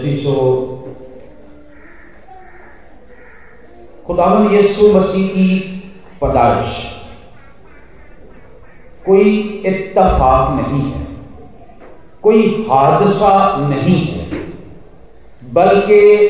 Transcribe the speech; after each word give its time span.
शीशो 0.00 0.66
खुदावन 4.06 4.50
यीशु 4.54 4.92
मसीह 4.92 5.28
की 5.28 5.70
पदाइश 6.20 6.86
कोई 9.06 9.62
इत्तफाक 9.66 10.50
नहीं 10.50 10.92
है। 10.92 11.06
कोई 12.22 12.66
हादसा 12.70 13.56
नहीं 13.56 14.06
है। 14.06 14.30
बल्कि 15.52 16.28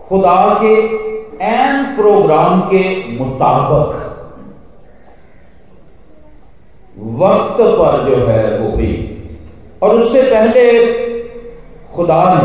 खुदा 0.00 0.58
के 0.62 0.74
एन 1.44 1.96
प्रोग्राम 1.96 2.60
के 2.60 3.08
मुताबिक 3.18 4.12
वक्त 6.98 7.56
पर 7.60 8.10
जो 8.10 8.26
है 8.26 8.58
वो 8.58 8.70
हुई। 8.70 9.08
और 9.82 9.90
उससे 9.90 10.22
पहले 10.22 11.01
खुदा 11.94 12.22
ने 12.24 12.44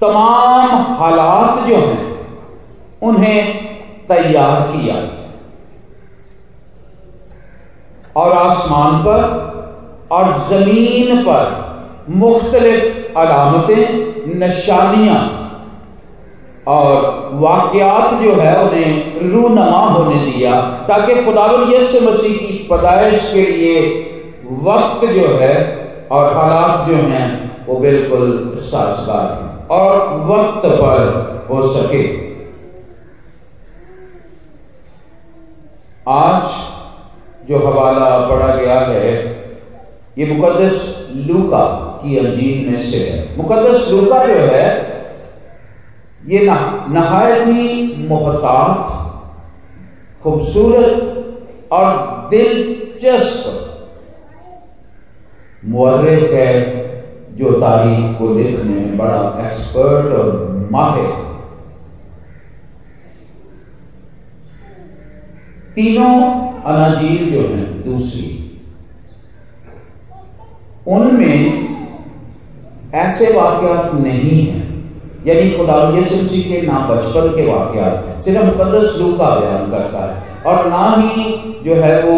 तमाम 0.00 0.94
हालात 0.94 1.64
जो 1.66 1.76
हैं, 1.76 2.04
उन्हें 3.02 3.68
तैयार 4.08 4.60
किया 4.68 4.94
और 8.16 8.32
आसमान 8.32 9.02
पर 9.02 9.20
और 10.12 10.32
ज़मीन 10.48 11.22
पर 11.22 11.58
मुख्तलिफ़ 12.08 13.18
अलामतें, 13.18 14.38
निशानियाँ 14.38 15.18
और 16.68 17.28
वाकयात 17.34 18.14
जो 18.14 18.34
है, 18.34 18.54
उन्हें 18.64 19.20
रूनमा 19.30 19.80
होने 19.80 20.18
दिया, 20.20 20.60
ताकि 20.88 21.14
खुदावन 21.24 21.70
यसु 21.72 22.00
मसीह 22.00 22.36
की 22.36 22.66
पैदाइश 22.70 23.30
के 23.32 23.42
लिए 23.42 23.78
वक्त 24.62 25.06
जो 25.06 25.26
है 25.36 25.54
और 26.10 26.34
हालात 26.34 26.86
जो 26.86 26.96
हैं 26.96 27.49
वो 27.70 27.76
बिल्कुल 27.76 28.54
साजगार 28.56 29.32
है। 29.32 29.66
और 29.66 30.20
वक्त 30.20 30.68
पर 30.68 31.00
हो 31.50 31.62
सके। 31.68 32.30
आज 36.08 36.42
जो 37.48 37.58
हवाला 37.58 38.28
पढ़ा 38.28 38.54
गया 38.54 38.80
है, 38.80 39.12
ये 40.18 40.34
मुकदस 40.34 41.06
लूका 41.10 41.66
की 42.02 42.16
अंजील 42.16 42.70
में 42.70 42.78
से 42.78 42.96
है। 42.96 43.36
मुकदस 43.36 43.88
लूका 43.88 44.26
जो 44.26 44.34
है, 44.34 44.90
ये 46.26 46.46
नहायत 46.88 47.46
ही 47.46 47.94
मोहतात, 48.08 49.00
खूबसूरत 50.22 51.24
और 51.72 51.96
दिलचस्प 52.30 53.66
मुर्रख 55.64 56.30
है। 56.30 56.79
जो 57.40 57.50
तारीख 57.60 58.18
को 58.18 58.28
लिखने 58.34 58.80
बड़ा 58.96 59.20
एक्सपर्ट 59.46 60.12
और 60.14 60.68
माहिर। 60.72 61.08
तीनों 65.74 66.14
अनाजील 66.64 67.30
जो 67.30 67.40
हैं, 67.48 67.66
दूसरी। 67.84 68.26
उनमें 70.88 71.68
ऐसे 72.94 73.32
वाक्यात 73.32 73.94
नहीं 73.96 74.40
हैं, 74.46 74.62
यानी 75.26 75.50
खुदा 75.50 75.74
यसुमसी 75.98 76.42
के 76.42 76.60
ना 76.62 76.78
बचपन 76.86 77.28
के 77.36 77.44
वाक्यात 77.46 78.04
हैं, 78.04 78.18
सिर्फ़ 78.20 78.44
मुकदस 78.44 78.96
लू 78.98 79.12
का 79.12 79.28
बयान 79.30 79.70
करता 79.70 80.04
है, 80.04 80.42
और 80.44 80.68
ना 80.68 80.84
ही 80.98 81.24
जो 81.64 81.74
है 81.74 82.02
वो 82.02 82.16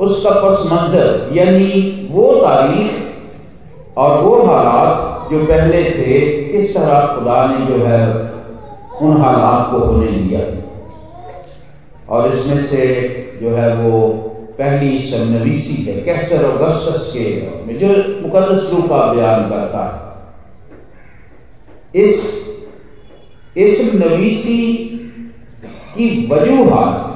उसका 0.00 0.30
पस 0.40 0.62
मंजर, 0.66 1.28
यानी 1.32 2.08
वो 2.10 2.32
तारीख 2.42 3.03
और 3.96 4.22
वो 4.22 4.42
हालात 4.42 5.30
जो 5.30 5.44
पहले 5.44 5.84
थे, 5.84 6.20
किस 6.52 6.74
तरह 6.74 7.14
खुदा 7.14 7.46
ने 7.46 7.66
जो 7.66 7.84
है 7.84 8.24
उन 9.02 9.22
हालात 9.22 9.70
को 9.70 9.78
होने 9.78 10.06
दिया? 10.06 10.40
और 12.08 12.28
इसमें 12.28 12.60
से 12.60 12.86
जो 13.42 13.50
है 13.50 13.76
वो 13.76 14.08
पहली 14.58 14.98
सन्नवीसी 14.98 15.74
है, 15.74 16.00
कैसर 16.00 16.44
अगस्तस 16.44 17.10
के 17.12 17.42
में, 17.66 17.78
जो 17.78 17.88
मुकदस 18.22 18.70
लू 18.72 18.82
का 18.82 19.12
बयान 19.12 19.48
करता 19.48 19.84
है। 19.84 19.92
इस 22.02 22.44
इस 23.56 23.94
नवीसी 23.94 24.74
की 25.96 26.26
वजूहत 26.26 27.10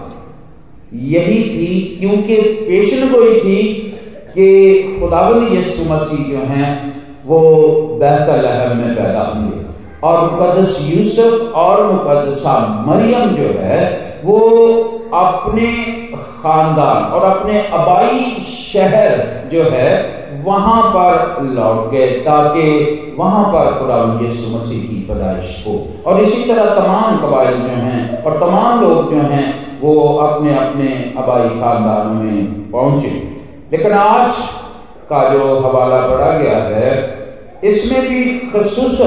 यही 0.94 1.42
थी, 1.42 1.96
क्योंकि 2.00 2.36
पेशन 2.36 3.10
गोई 3.10 3.40
थी 3.40 3.87
कि 4.34 4.82
खुदावन 5.00 5.48
यसु 5.52 5.94
मसीह 5.94 6.30
जो 6.30 6.38
हैं, 6.38 6.98
वो 7.26 7.40
बेहतर 8.00 8.42
लहर 8.42 8.74
में 8.74 8.96
पैदा 8.96 9.20
होंगे। 9.20 9.68
और 10.02 10.30
मुकदस 10.30 10.78
यूसुफ 10.80 11.54
और 11.54 11.92
मुकदसा 11.92 12.84
मरियम 12.88 13.26
जो 13.26 13.58
है, 13.58 14.08
वो 14.24 14.38
अपने 15.14 15.66
खानदान 16.42 17.04
और 17.04 17.22
अपने 17.22 17.58
अबाई 17.58 18.40
शहर 18.40 19.40
जो 19.52 19.62
है, 19.62 20.18
वहाँ 20.44 20.82
पर 20.90 21.42
लौट 21.42 21.90
गए 21.90 22.06
ताकि 22.06 22.94
वहाँ 23.18 23.44
पर 23.44 23.78
खुदा 23.78 24.18
यीशु 24.22 24.56
मसीह 24.56 24.80
की 24.80 25.06
पैदाइश 25.10 25.64
हो। 25.66 25.86
और 26.06 26.20
इसी 26.20 26.44
तरह 26.44 26.64
तमाम 26.64 27.18
कबाइल 27.18 27.56
जो 27.56 27.68
हैं 27.68 28.22
और 28.22 28.40
तमाम 28.40 28.80
लोग 28.80 29.14
जो 29.14 29.20
हैं, 29.20 29.80
वो 29.80 30.18
अपने 30.18 30.54
अपने 30.54 31.14
अबाई 31.16 31.48
खानदानों 31.48 32.14
में 32.14 32.70
पहुँचे। 32.70 33.37
लेकिन 33.72 33.92
आज 33.92 34.34
का 35.10 35.22
जो 35.30 35.58
हवाला 35.60 36.00
पढ़ा 36.06 36.30
गया 36.38 36.58
है, 36.66 36.90
इसमें 37.64 38.00
भी 38.02 38.24
खसूस 38.50 39.00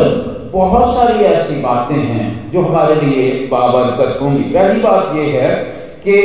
बहुत 0.53 0.93
सारी 0.93 1.23
ऐसी 1.25 1.55
बातें 1.61 1.95
हैं 1.95 2.51
जो 2.51 2.61
हमारे 2.61 2.95
लिए 2.95 3.29
बाबरकत 3.47 4.21
होंगी। 4.21 4.43
पहली 4.53 4.81
बात 4.81 5.15
यह 5.15 5.41
है 5.41 5.53
कि 6.05 6.17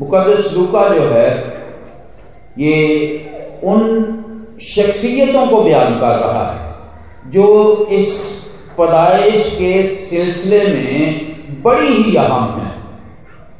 मुकदस 0.00 0.48
लुका 0.52 0.88
जो 0.88 1.02
है, 1.02 1.28
ये 2.58 2.76
उन 3.64 4.58
शख्सियतों 4.64 5.46
को 5.46 5.60
बयान 5.62 5.98
कर 6.00 6.18
रहा 6.18 6.46
है, 6.46 7.30
जो 7.30 7.86
इस 7.92 8.08
पदाइश 8.78 9.46
के 9.50 9.82
सिलसिले 9.82 10.64
में 10.64 11.62
बड़ी 11.62 11.88
ही 11.88 12.16
अहम 12.16 12.60
है 12.60 12.70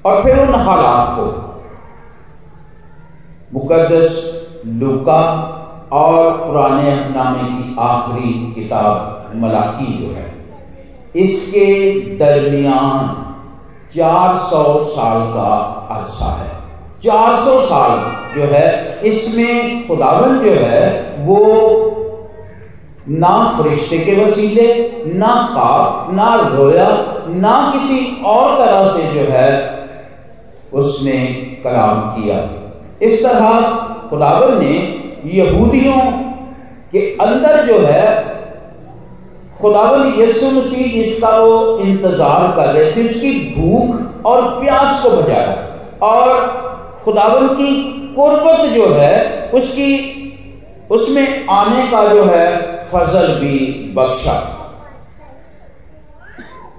और 0.04 0.22
फिर 0.22 0.38
उन 0.38 0.54
हालात 0.56 1.16
को 1.18 1.24
मुकदस 3.54 4.42
लुका 4.66 5.22
और 5.92 6.30
पुराने 6.30 6.90
नामे 6.90 7.42
की 7.42 7.76
आखिरी 7.78 8.52
किताब 8.52 9.32
मलाकी 9.34 9.86
जो 9.86 10.14
है। 10.14 10.34
इसके 11.16 11.90
दरमियान 12.16 13.26
400 13.94 14.80
साल 14.84 15.20
का 15.20 15.50
अरसा 15.90 16.24
है। 16.24 16.50
400 17.02 17.60
साल 17.60 17.98
जो 18.36 18.46
है, 18.46 19.00
इसमें 19.04 19.88
खुदावन 19.88 20.38
जो 20.38 20.50
है, 20.50 21.16
वो 21.18 21.38
ना 23.08 23.58
फरिश्ते 23.58 23.98
के 23.98 24.24
वसीले, 24.24 24.92
ना 25.06 25.48
काप 25.52 26.12
ना 26.12 26.34
रोया, 26.34 26.88
ना 27.28 27.70
किसी 27.72 28.22
और 28.24 28.58
तरह 28.58 28.84
से 28.84 29.02
जो 29.02 29.32
है, 29.32 29.78
उसने 30.72 31.18
कलाम 31.64 32.00
किया। 32.00 32.36
इस 33.00 33.22
तरह 33.22 33.60
खुदावन 34.10 34.58
ने 34.58 34.74
यहूदियों 35.24 36.00
के 36.92 37.16
अंदर 37.16 37.66
जो 37.66 37.78
है, 37.78 38.32
खुदावन 39.60 40.20
यसु 40.20 40.50
मसीह 40.50 40.92
जिसका 40.92 41.36
वो 41.36 41.78
इंतज़ार 41.78 42.52
कर 42.56 42.68
रहे 42.68 42.96
थे, 42.96 43.04
उसकी 43.04 43.54
भूख 43.56 44.24
और 44.26 44.42
प्यास 44.60 45.02
को 45.02 45.10
बजाया 45.10 45.52
और 46.02 46.46
खुदावन 47.04 47.48
की 47.48 47.72
कुर्बत 48.16 48.70
जो 48.70 48.94
है, 48.94 49.50
उसकी, 49.54 50.18
उसमें 50.90 51.46
आने 51.46 51.82
का 51.90 52.06
जो 52.08 52.24
है 52.24 52.76
फजल 52.88 53.34
भी 53.34 53.58
बख्शा। 53.94 54.32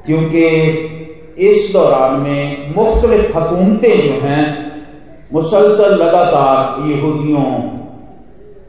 क्योंकि 0.06 0.45
इस 1.38 1.71
दौरान 1.74 2.13
में 2.13 2.75
मुख्तलिफ़ 2.75 3.38
हकूमतें 3.38 4.01
जो 4.01 4.27
हैं 4.27 4.72
मुसलसल 5.33 5.94
लगातार 5.95 6.81
यहूदियों 6.88 7.44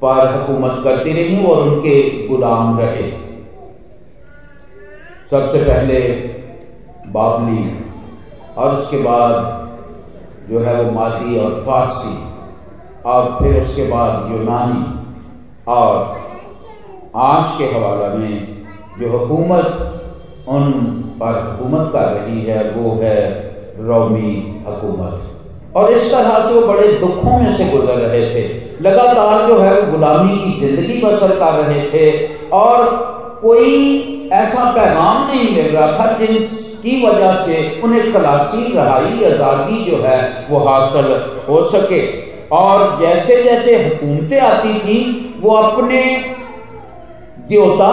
पर 0.03 0.31
हुकूमत 0.33 0.81
करती 0.85 1.13
रही 1.13 1.47
और 1.47 1.59
उनके 1.59 2.27
गुलाम 2.29 2.79
रहे। 2.81 3.11
सबसे 5.31 5.59
पहले 5.59 5.99
बाबली 7.13 7.65
और 8.57 8.71
उसके 8.71 8.97
बाद 8.97 10.49
जो 10.49 10.61
है 10.61 10.83
वो 10.83 10.91
मादी 10.91 11.37
और 11.39 11.61
फारसी 11.67 12.17
और 13.07 13.37
फिर 13.39 13.61
उसके 13.63 13.85
बाद 13.85 14.31
यूनानी 14.33 14.85
और 15.69 16.17
आज 17.17 17.59
के 17.59 17.65
हवाला 17.65 18.09
में 18.15 18.65
जो 18.99 19.17
हुकूमत 19.19 20.47
उन 20.49 20.73
पर 21.21 21.43
हुकूमत 21.43 21.93
कर 21.93 22.13
रही 22.13 22.41
है, 22.41 22.71
वो 22.71 22.95
है 23.03 23.21
रोमी 23.79 24.35
हुकूमत। 24.67 25.34
और 25.77 25.93
इस 25.93 26.05
तरह 26.11 26.41
से 26.41 26.53
वो 26.53 26.61
बड़े 26.67 26.87
दुखों 26.99 27.39
में 27.39 27.55
से 27.55 27.65
गुजर 27.67 27.99
रहे 27.99 28.21
थे। 28.31 28.43
लगातार 28.81 29.47
जो 29.47 29.59
है 29.59 29.73
वो 29.73 29.91
गुलामी 29.91 30.37
की 30.39 30.59
ज़िंदगी 30.61 31.01
बसर 31.01 31.37
कर 31.39 31.55
रहे 31.55 31.81
थे 31.89 32.07
और 32.55 32.85
कोई 33.41 33.71
ऐसा 34.33 34.65
पैगाम 34.73 35.27
नहीं 35.27 35.51
मिल 35.55 35.67
रहा 35.67 35.87
था 35.99 36.17
जिनकी 36.19 37.05
वजह 37.07 37.35
से 37.37 37.81
उन्हें 37.85 38.13
खलासी, 38.13 38.73
रहाई, 38.75 39.25
आज़ादी 39.25 39.85
जो 39.85 40.03
है 40.03 40.47
वो 40.51 40.59
हासिल 40.61 41.13
हो 41.49 41.63
सके। 41.71 42.03
और 42.53 42.97
जैसे 42.99 43.43
जैसे 43.43 43.77
हुकूमतें 43.77 44.41
आती 44.41 44.73
थी, 44.75 44.99
वो 45.41 45.51
अपने 45.53 46.01
देवता 47.49 47.91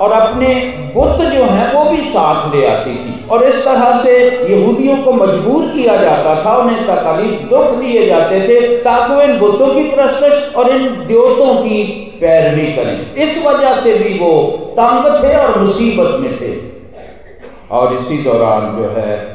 और 0.00 0.12
अपने 0.12 0.54
बुद्ध 0.94 1.24
जो 1.24 1.44
हैं, 1.44 1.72
वो 1.74 1.90
भी 1.90 1.96
साथ 1.96 2.54
ले 2.54 2.66
आती 2.66 2.94
थी। 2.94 3.28
और 3.28 3.42
इस 3.42 3.64
तरह 3.64 4.02
से 4.02 4.14
यहूदियों 4.48 4.96
को 4.96 5.12
मजबूर 5.12 5.68
किया 5.68 5.96
जाता 5.96 6.44
था, 6.44 6.56
उन्हें 6.56 6.86
तकालीफ 6.86 7.50
दुख 7.50 7.70
दिए 7.70 8.06
जाते 8.06 8.40
थे, 8.40 8.76
ताकि 8.76 9.14
वो 9.14 9.22
इन 9.22 9.38
बुद्धों 9.38 9.74
की 9.74 9.82
प्रस्तश 9.82 10.54
और 10.56 10.70
इन 10.70 10.88
देवतों 11.06 11.54
की 11.54 11.82
पैरवी 12.20 12.66
करें। 12.72 13.14
इस 13.14 13.38
वजह 13.38 13.76
से 13.76 13.94
भी 13.94 14.18
वो 14.18 14.42
तंग 14.78 15.24
थे 15.24 15.36
और 15.36 15.58
मुसीबत 15.60 16.20
में 16.20 16.40
थे। 16.40 16.72
और 17.70 17.94
इसी 17.94 18.18
दौरान 18.18 18.76
जो 18.76 18.88
है 18.88 19.32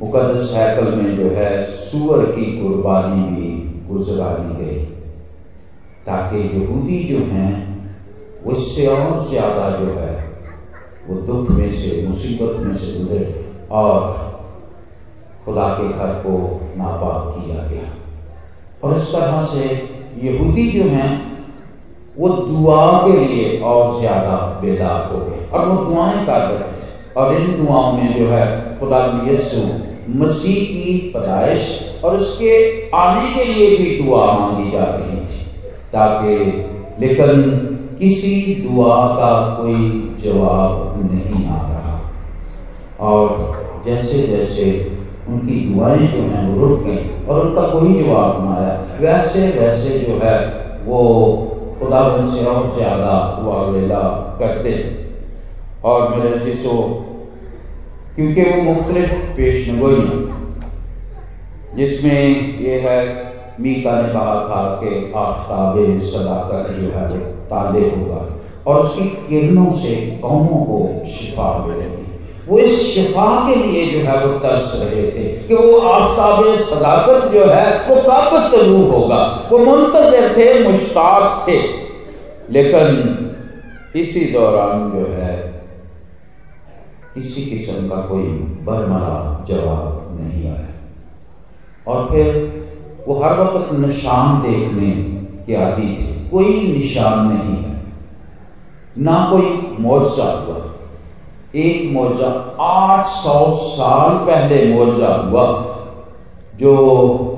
मुकदस 0.00 0.50
हैकल 0.54 0.84
में 0.84 1.16
जो 1.16 1.36
है, 1.36 1.64
सुअर 1.64 2.24
की 2.26 2.44
कुर्बानी 2.60 3.22
भी 3.22 3.50
गुजरा 3.88 4.26
ली 4.30 4.64
गई, 4.64 4.78
ताकि 6.06 6.38
यहूदी 6.38 7.04
जो 7.04 7.18
हैं 7.18 7.65
वो 8.46 8.52
इससे 8.52 8.86
और 8.86 9.18
ज़्यादा 9.18 9.70
जो 9.70 9.86
है, 9.86 10.24
वो 11.08 11.14
दुख 11.14 11.50
में 11.50 11.70
से, 11.70 12.04
मुसीबत 12.06 12.60
में 12.60 12.72
से 12.72 12.86
गुजरे 12.86 13.44
और 13.70 14.26
खुदा 15.44 15.68
के 15.68 15.88
घर 15.88 16.06
को 16.06 16.60
नापाक 16.76 17.34
किया 17.36 17.62
गया। 17.62 17.88
और 18.84 18.96
इस 18.96 19.02
तरह 19.02 19.40
से 19.40 19.88
यहूदी 20.18 20.70
जो 20.70 20.84
हैं, 20.84 21.36
वो 22.18 22.28
दुआ 22.28 23.06
के 23.06 23.26
लिए 23.26 23.60
और 23.60 24.00
ज़्यादा 24.00 24.58
बेदार 24.60 25.12
हो 25.12 25.18
गए। 25.18 25.48
और 25.52 25.68
वो 25.68 25.84
दुआएँ 25.84 26.26
कर 26.26 26.32
रहे 26.32 26.58
थे। 26.58 27.14
और 27.16 27.36
इन 27.36 27.64
दुआओं 27.64 27.92
में 27.92 28.18
जो 28.18 28.28
है, 28.28 28.78
खुदा 28.78 29.24
यसु 29.28 29.56
मसीह 30.18 30.54
की 30.54 31.10
पैदाइश 31.14 31.84
और 32.04 32.14
उसके 32.14 32.80
आने 32.90 33.34
के 33.34 33.44
लिए 33.44 33.76
भी 33.76 34.02
दुआ 34.02 34.32
मांगी 34.32 34.70
जा 34.70 34.84
रही 34.84 35.20
थी, 35.20 35.40
ताकि 35.92 36.34
लेकिन 37.00 37.72
किसी 37.98 38.54
दुआ 38.62 38.94
का 39.08 39.30
कोई 39.56 39.80
जवाब 40.20 40.92
नहीं 41.02 41.44
आ 41.46 41.56
रहा। 41.62 41.94
और 43.00 43.82
जैसे 43.84 44.26
जैसे 44.26 44.64
उनकी 45.28 45.54
दुआएँ 45.62 46.06
जो 46.08 46.22
हैं 46.22 46.42
वो 46.46 46.66
रुक 46.66 46.82
गई 46.82 46.98
और 47.28 47.40
उनका 47.40 47.62
कोई 47.70 47.92
जवाब 47.94 48.44
ना 48.44 48.54
आया 48.54 48.98
वैसे 49.00 49.46
वैसे 49.52 49.98
जो 49.98 50.18
है 50.18 50.36
वो 50.84 51.00
खुदा 51.78 52.02
से 52.24 52.44
और 52.44 52.72
ज़्यादा 52.74 53.14
वावेला 53.40 54.02
करते 54.38 54.74
और 55.84 56.08
मेरे 56.10 56.38
शिशो 56.38 56.74
क्योंकि 58.16 58.44
वो 58.44 58.56
मुख्तलिफ़ 58.62 59.12
पेश 59.36 59.68
नगोई 59.70 60.04
जिसमें 61.74 62.58
ये 62.60 62.78
है, 62.78 62.98
मीका 63.60 63.96
ने 63.96 64.08
कहा 64.12 64.36
था 64.42 64.62
कि 64.80 65.12
आफ्ताब 65.16 65.74
सदाकत 66.02 66.70
जो 66.72 66.88
है 66.88 67.06
वो 67.08 67.35
ताले 67.46 67.80
होगा 67.80 68.32
और 68.66 68.80
उसकी 68.80 69.08
किरणों 69.08 69.70
से 69.70 70.18
कौमों 70.22 70.64
को 70.64 71.04
शिफा 71.06 71.66
मिलेगी। 71.66 72.06
वो 72.48 72.58
इस 72.58 72.94
शिफा 72.94 73.48
के 73.48 73.54
लिए 73.54 73.86
जो 73.86 73.98
है 74.08 74.26
वो 74.26 74.38
तरस 74.38 74.72
रहे 74.74 75.02
थे 75.02 75.24
कि 75.24 75.54
वो 75.54 75.78
आफ्ताब 75.78 76.54
सदाकत 76.54 77.32
जो 77.32 77.44
है 77.44 77.88
वो 77.88 77.96
कब 77.96 78.52
तलू 78.54 78.90
होगा। 78.90 79.48
वो 79.52 79.58
मुंतजर 79.58 80.36
थे, 80.36 80.68
मुश्ताक 80.68 81.48
थे। 81.48 81.58
लेकिन 82.50 83.22
इसी 83.96 84.20
दौरान 84.20 84.90
जो 84.90 85.06
है 85.06 85.62
किसी 87.14 87.42
किस्म 87.42 87.88
का 87.88 87.96
कोई 87.96 88.22
बरमरा 88.62 89.44
जवाब 89.48 90.18
नहीं 90.20 90.48
आया। 90.48 90.66
और 91.86 92.08
फिर 92.10 92.52
वो 93.08 93.14
हर 93.14 93.40
वक्त 93.40 93.72
निशान 93.72 94.42
देखने 94.42 95.15
आदि 95.54 95.96
थे। 95.98 96.28
कोई 96.28 96.72
निशान 96.72 97.28
नहीं 97.28 97.62
है। 97.62 97.76
ना 98.98 99.28
कोई 99.30 99.76
मुआवजा 99.80 100.24
हुआ। 100.24 100.72
एक 101.54 101.92
मुआवजा 101.92 102.56
आठ 102.60 103.04
सौ 103.04 103.50
साल 103.50 104.26
पहले 104.26 104.74
मुआवजा 104.74 105.08
हुआ, 105.08 105.76
जो 106.56 107.32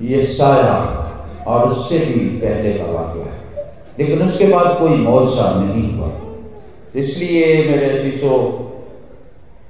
ये 0.00 0.22
साया 0.22 1.06
और 1.46 1.68
उससे 1.68 1.98
भी 1.98 2.14
पहले 2.14 2.72
का 2.72 2.84
वाक्य 2.84 3.20
है। 3.20 3.64
लेकिन 3.98 4.22
उसके 4.22 4.46
बाद 4.46 4.78
कोई 4.78 4.90
मुआवजा 4.90 5.54
नहीं 5.54 5.94
हुआ। 5.94 6.10
इसलिए 6.94 7.64
मेरे 7.66 7.98
शीशो 7.98 8.56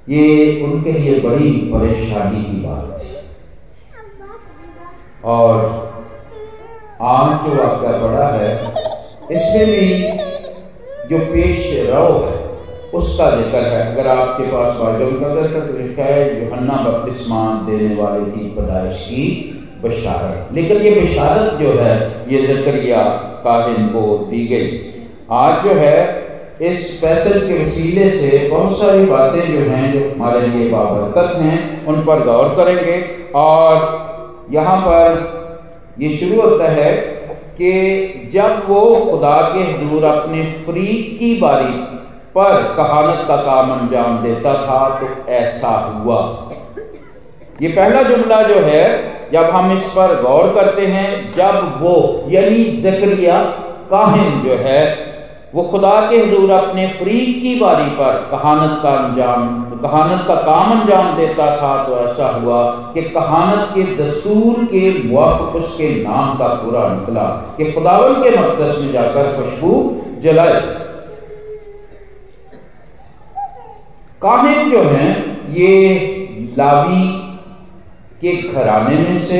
ये 0.09 0.61
उनके 0.61 0.91
लिए 0.91 1.19
बड़ी 1.19 1.51
परेशानी 1.51 2.43
की 2.43 2.67
बात 2.67 2.99
थी। 3.01 3.07
और 5.23 5.80
आज 7.01 7.45
जो 7.45 7.61
आपका 7.61 7.91
बड़ा 7.97 8.25
है, 8.27 8.49
इसमें 9.31 9.65
भी 9.65 9.85
जो 11.09 11.17
पेश 11.25 11.89
रहो 11.89 12.19
है, 12.19 12.33
उसका 12.93 13.29
ज़िक्र 13.31 13.63
है। 13.65 13.93
अगर 13.93 14.07
आपके 14.07 14.43
पास 14.43 14.75
बाइबल 14.75 15.19
का 15.19 15.33
दर्शक 15.35 15.67
तो 15.67 15.77
लिखा 15.77 16.03
है, 16.03 16.45
योहन्ना 16.45 16.73
बपतिस्मान 16.73 17.65
देने 17.65 17.95
वाले 17.95 18.25
की 18.25 18.47
पैदाइश 18.49 18.97
की 18.97 19.25
बशारत। 19.83 20.53
लेकिन 20.53 20.77
ये 20.77 20.91
बशारत 20.91 21.59
जो 21.59 21.73
है, 21.73 22.25
ये 22.27 22.41
जकरिया 22.41 23.03
काहिन 23.43 23.87
को 23.87 24.17
दी 24.31 24.45
गई। 24.47 24.93
आज 25.31 25.63
जो 25.63 25.73
है, 25.73 25.97
इस 26.61 26.89
पैसेज 27.01 27.41
के 27.43 27.59
वसीले 27.59 28.09
से 28.09 28.47
बहुत 28.49 28.77
सारी 28.79 29.05
बातें 29.05 29.41
जो 29.53 29.69
हैं, 29.71 29.93
जो 29.93 30.15
हमारे 30.15 30.47
लिए 30.47 30.69
बाबरकत 30.69 31.37
हैं, 31.41 31.85
उन 31.85 32.05
पर 32.05 32.23
गौर 32.23 32.55
करेंगे। 32.55 33.03
और 33.35 34.47
यहाँ 34.51 34.81
पर 34.81 35.40
ये 36.01 36.17
शुरू 36.17 36.41
होता 36.41 36.71
है 36.71 36.91
कि 37.57 37.71
जब 38.33 38.63
वो 38.67 38.95
खुदा 39.11 39.41
के 39.41 39.59
हजूर 39.59 40.03
अपने 40.03 40.43
फ्रीक 40.43 41.19
की 41.19 41.33
बारी 41.39 41.73
पर 42.35 42.63
कहानत 42.77 43.27
का 43.27 43.35
काम 43.35 43.71
अंजाम 43.71 44.17
देता 44.17 44.53
था 44.53 44.99
तो 44.99 45.31
ऐसा 45.31 45.67
हुआ। 45.67 46.49
ये 47.61 47.69
पहला 47.69 48.01
जुमला 48.03 48.41
जो 48.41 48.55
है, 48.55 48.83
जब 49.31 49.43
हम 49.43 49.77
इस 49.77 49.83
पर 49.83 50.21
गौर 50.21 50.53
करते 50.53 50.85
हैं, 50.85 51.33
जब 51.33 51.77
वो, 51.81 52.25
यानी 52.29 52.63
जक्रिया 52.63 53.41
काहिन 53.91 54.41
जो 54.41 54.55
है, 54.55 55.11
वो 55.55 55.63
खुदा 55.63 56.09
के 56.09 56.17
हजूर 56.17 56.51
अपने 56.51 56.87
फरीक 56.87 57.41
की 57.43 57.55
बारी 57.55 57.89
पर 57.89 58.27
कहानत 58.31 58.79
का 58.83 58.89
अंजाम 58.89 59.70
कहानत 59.81 60.25
का 60.27 60.35
काम 60.35 60.71
अंजाम 60.71 61.15
देता 61.17 61.45
था 61.57 61.71
तो 61.83 61.95
ऐसा 61.97 62.27
हुआ 62.33 62.61
कि 62.93 63.01
कहानत 63.01 63.69
के 63.75 63.83
दस्तूर 63.95 64.63
के 64.65 65.09
मुआफ 65.09 65.55
उसके 65.55 65.89
नाम 66.03 66.37
का 66.37 66.47
पूरा 66.47 66.87
निकला 66.87 67.23
कि 67.57 67.71
खुदावन 67.71 68.13
के 68.13 68.29
मकदस 68.37 68.77
में 68.79 68.91
जाकर 68.91 69.31
खुशबू 69.37 69.73
जलाए। 70.19 70.61
काहिन 74.21 74.69
जो 74.69 74.81
हैं, 74.81 75.09
ये 75.49 75.73
लावी 76.57 77.05
के 78.21 78.31
घराने 78.51 78.95
में 78.95 79.17
से, 79.17 79.37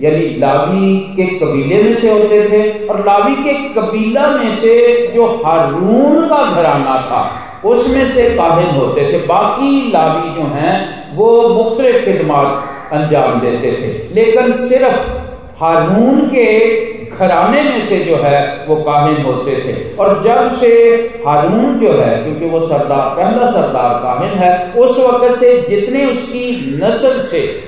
यानी 0.00 0.26
लावी 0.38 0.98
के 1.16 1.24
कबीले 1.38 1.82
में 1.82 1.94
से 1.94 2.10
होते 2.10 2.48
थे, 2.48 2.86
और 2.86 3.00
लावी 3.06 3.34
के 3.36 3.54
कबीला 3.74 4.28
में 4.28 4.50
से 4.50 5.06
जो 5.14 5.26
हारून 5.46 6.28
का 6.28 6.42
घराना 6.52 6.96
था 7.02 7.22
उसमें 7.64 8.06
से 8.06 8.22
काहिन 8.22 8.70
होते 8.70 9.12
थे। 9.12 9.18
बाकी 9.18 9.90
लावी 9.90 10.40
जो 10.40 10.46
हैं, 10.46 11.00
वो 11.16 11.48
मुख्तलिफ़ 11.48 12.04
खिदमात 12.04 12.64
अंजाम 12.92 13.40
देते 13.40 13.72
थे। 13.72 14.14
लेकिन 14.14 14.52
सिर्फ़ 14.52 14.98
हारून 15.62 16.20
के 16.20 16.80
घराने 17.04 17.62
में 17.62 17.80
से 17.80 17.98
जो 17.98 18.16
है, 18.16 18.64
वो 18.68 18.76
काहिन 18.76 19.22
होते 19.22 19.50
थे। 19.50 19.96
और 19.96 20.22
जब 20.22 20.58
से 20.60 20.66
हारून 21.26 21.78
जो 21.78 21.92
है, 21.92 22.22
क्योंकि 22.22 22.46
वो 22.46 22.60
सरदार, 22.60 23.16
पहला 23.16 23.50
सरदार 23.50 23.94
काहिन 23.94 24.38
है, 24.38 24.72
उस 24.72 24.98
वक्त 24.98 25.40
से 25.40 25.66
जितने 25.68 26.06
उसकी 26.06 26.74
नस्ल 26.82 27.22
से 27.22 27.62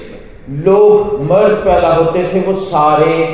लोग 0.50 1.22
मर्द 1.22 1.56
पैदा 1.56 1.94
होते 1.94 2.22
थे, 2.22 2.40
वो 2.40 2.52
सारे 2.52 3.24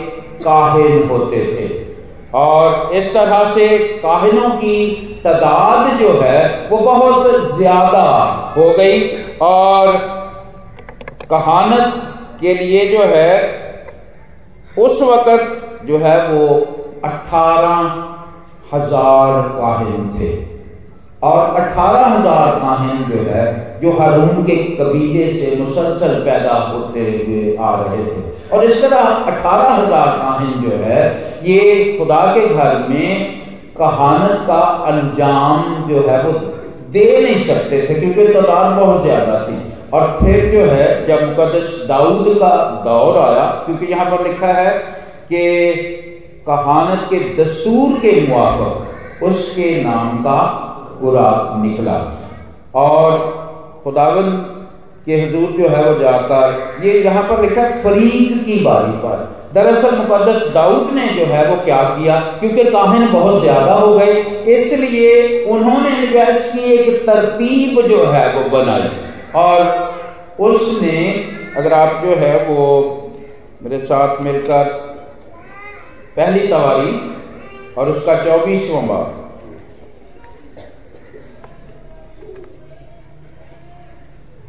काहिन 0.45 1.09
होते 1.09 1.37
थे। 1.37 1.88
और 2.35 2.93
इस 2.93 3.13
तरह 3.15 3.45
से 3.45 3.79
काहिनों 3.99 4.49
की 4.51 4.87
तादाद 5.25 5.97
जो 5.97 6.13
है, 6.21 6.69
वो 6.71 6.79
बहुत 6.79 7.55
ज़्यादा 7.55 8.03
हो 8.57 8.71
गई। 8.71 9.01
और 9.43 9.97
कहानत 11.31 11.95
के 12.41 12.55
लिए 12.55 12.85
जो 12.89 13.05
है, 13.05 13.33
उस 14.79 15.03
वक्त 15.03 15.83
जो 15.85 15.99
है, 15.99 16.17
वो 16.29 16.47
अठारह 17.05 18.05
हज़ार 18.73 19.43
काहिन 19.49 20.11
थे। 20.11 20.31
और 21.23 21.61
अठारह 21.61 22.07
हज़ार 22.07 22.51
काहिन 22.59 23.05
जो 23.05 23.23
है, 23.31 23.45
जो 23.83 23.93
हारून 23.93 24.43
के 24.43 24.57
कबीले 24.77 25.29
से 25.29 25.57
मुसलसल 25.57 26.15
पैदा 26.15 26.55
होते 26.55 27.01
हुए 27.01 27.57
आ 27.57 27.75
रहे 27.75 28.05
थे। 28.05 28.38
और 28.52 28.64
इस 28.64 28.81
तरह 28.83 28.99
अठारह 28.99 29.71
हज़ार 29.73 30.09
काहिन 30.19 30.61
जो 30.61 30.76
है, 30.85 31.02
ये 31.45 31.97
खुदा 31.99 32.21
के 32.35 32.47
घर 32.49 32.87
में 32.88 33.38
कहानत 33.78 34.45
का 34.47 34.61
अंजाम 34.87 35.88
जो 35.88 36.07
है, 36.09 36.23
वो 36.23 36.33
दे 36.90 37.07
नहीं 37.23 37.37
सकते 37.37 37.81
थे, 37.81 37.95
क्योंकि 37.95 38.33
तादाद 38.33 38.78
बहुत 38.78 39.02
ज़्यादा 39.02 39.40
थी। 39.43 39.57
और 39.93 40.19
फिर 40.23 40.50
जो 40.52 40.64
है, 40.67 41.07
जब 41.07 41.23
मुकदस 41.23 41.76
दाऊद 41.88 42.28
का 42.38 42.55
दौर 42.85 43.19
आया, 43.19 43.45
क्योंकि 43.67 43.87
यहाँ 43.87 44.07
पर 44.11 44.26
लिखा 44.28 44.52
है 44.52 44.71
कि 45.33 45.45
कहानत 46.47 47.07
के 47.11 47.19
दस्तूर 47.37 47.99
के 47.99 48.12
मुआफक 48.28 49.23
उसके 49.23 49.71
नाम 49.85 50.19
का 50.19 50.40
पूरा 51.00 51.31
निकला। 51.57 51.97
और 52.75 53.19
खुदावन 53.85 54.31
के 55.09 55.17
हजूर 55.17 55.50
जो 55.53 55.69
है 55.69 55.83
वो 55.85 55.99
जाकर 56.00 56.87
ये 56.87 57.00
यहाँ 57.03 57.23
पर 57.25 57.43
लिखा 57.43 57.62
है 57.62 57.83
फरीक 57.83 58.45
की 58.47 58.61
बारी 58.65 58.93
पर। 59.03 59.27
दरअसल 59.55 59.97
मुकदस 59.97 60.47
दाऊद 60.55 60.91
ने 60.95 61.07
जो 61.11 61.25
है 61.27 61.45
वो 61.47 61.57
क्या 61.65 61.83
किया? 61.91 62.19
क्योंकि 62.41 62.65
काहिन 62.65 63.07
बहुत 63.12 63.41
ज़्यादा 63.43 63.73
हो 63.75 63.95
गए, 63.95 64.21
इसलिए 64.55 65.45
उन्होंने 65.47 66.07
गैस 66.09 66.43
की 66.53 66.73
एक 66.73 67.07
तरतीब 67.07 67.81
जो 67.87 68.05
है 68.07 68.27
वो 68.35 68.49
बनाई। 68.50 68.91
और 69.37 69.57
उसने, 70.41 70.99
अगर 71.57 71.73
आप 71.73 72.05
जो 72.05 72.17
है 72.17 72.37
वो 72.47 72.67
मेरे 73.62 73.79
साथ 73.83 74.21
मिलकर 74.23 74.65
पहली 76.17 76.47
तवारी 76.49 76.93
और 77.79 77.88
उसका 77.91 78.15
चौबीसवां 78.23 78.87
बाब 78.87 79.28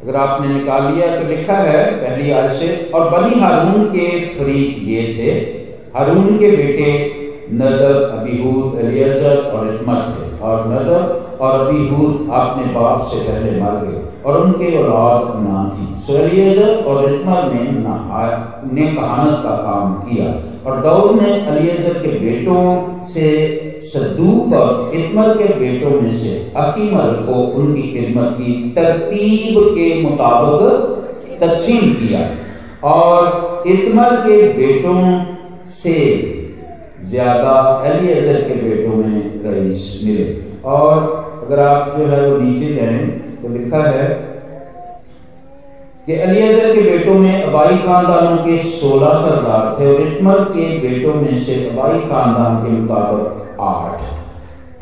अगर 0.02 0.16
आपने 0.16 0.48
निकाल 0.48 0.94
लिया 0.94 1.06
तो 1.16 1.28
लिखा 1.28 1.54
है, 1.54 1.84
पहली 1.92 2.30
आज 2.30 2.50
से, 2.50 2.90
और 2.94 3.10
बनी 3.10 3.40
हारून 3.40 3.84
के 3.84 4.20
फरीक 4.20 4.88
ये 4.88 5.02
थे। 5.02 5.60
हारून 5.98 6.38
के 6.38 6.48
बेटे 6.50 7.20
नदर 7.52 8.18
अबीहूद 8.18 8.78
अलियाजर 8.78 9.36
और 9.36 9.74
इस्मत 9.74 10.16
थे। 10.16 10.44
और 10.44 10.66
नदर 10.66 11.30
और 11.40 11.60
अबीहूद 11.60 12.28
अपने 12.32 12.64
बाप 12.64 13.00
से 13.00 13.16
पहले 13.16 13.60
मर 13.60 13.70
गए। 13.70 14.00
और 14.24 14.40
उनके 14.40 14.76
औलाद 14.78 15.40
ना 15.40 15.74
थी। 15.74 16.00
सो 16.00 16.12
अलियाजर 16.12 16.84
और 16.84 17.04
इस्मत 17.04 17.52
ने 17.52 18.80
ने 18.82 18.94
कहानत 18.94 19.40
का 19.42 19.50
काम 19.50 19.94
किया। 19.94 20.40
और 20.66 20.80
दौड़ 20.80 21.20
ने 21.20 21.46
अलियाजर 21.46 21.92
के 21.94 22.08
बेटों 22.08 22.84
से 23.02 23.69
सदूक 24.10 24.52
और 24.52 24.94
इतमर 24.94 25.36
के 25.38 25.46
बेटों 25.58 25.90
में 25.90 26.10
से 26.10 26.30
अकीमल 26.56 27.10
को 27.26 27.34
उनकी 27.34 27.82
खिदमत 27.92 28.36
की 28.38 28.52
तरतीब 28.76 29.58
के 29.74 30.02
मुताबिक 30.02 31.38
तकसीम 31.42 31.90
किया 31.94 32.20
और 32.90 33.68
इतमर 33.68 34.16
के 34.26 34.36
बेटों 34.54 34.98
से 35.74 35.98
ज़्यादा 37.10 37.52
अलीजर 37.84 38.40
के 38.42 38.54
बेटों 38.62 38.94
में 38.94 39.42
रईस 39.44 40.00
मिले। 40.02 40.24
और 40.66 40.96
अगर 41.42 41.60
आप 41.60 41.94
जो 41.96 42.08
है 42.08 42.20
वो 42.22 42.36
नीचे 42.36 42.74
जाएँ 42.74 43.06
तो 43.42 43.48
लिखा 43.48 43.82
है 43.84 44.08
कि 46.06 46.14
अलीजर 46.18 46.72
के 46.72 46.82
बेटों 46.82 47.14
में 47.14 47.42
अबाई 47.42 47.76
खानदानों 47.78 48.36
के 48.44 48.56
16 48.70 49.14
सरदार 49.22 49.76
थे 49.78 49.86
और 49.86 50.02
इतमर 50.02 50.42
के 50.54 50.68
बेटों 50.80 51.14
में 51.14 51.34
से 51.36 51.62
अबाई 51.64 51.98
खानदान 52.08 52.56
के 52.62 52.70
मुताबिक 52.70 53.39
आठ 53.60 54.02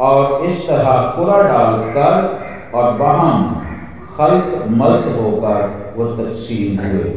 और 0.00 0.44
इस 0.44 0.68
तरह 0.68 0.90
पूरा 0.90 1.42
डालकर 1.42 2.38
और 2.74 2.92
बहम 2.92 3.62
खल्क 4.16 4.64
मल्क 4.68 5.16
होकर 5.20 5.94
वो 5.96 6.04
तकसीम 6.04 6.86
हुए। 6.86 7.10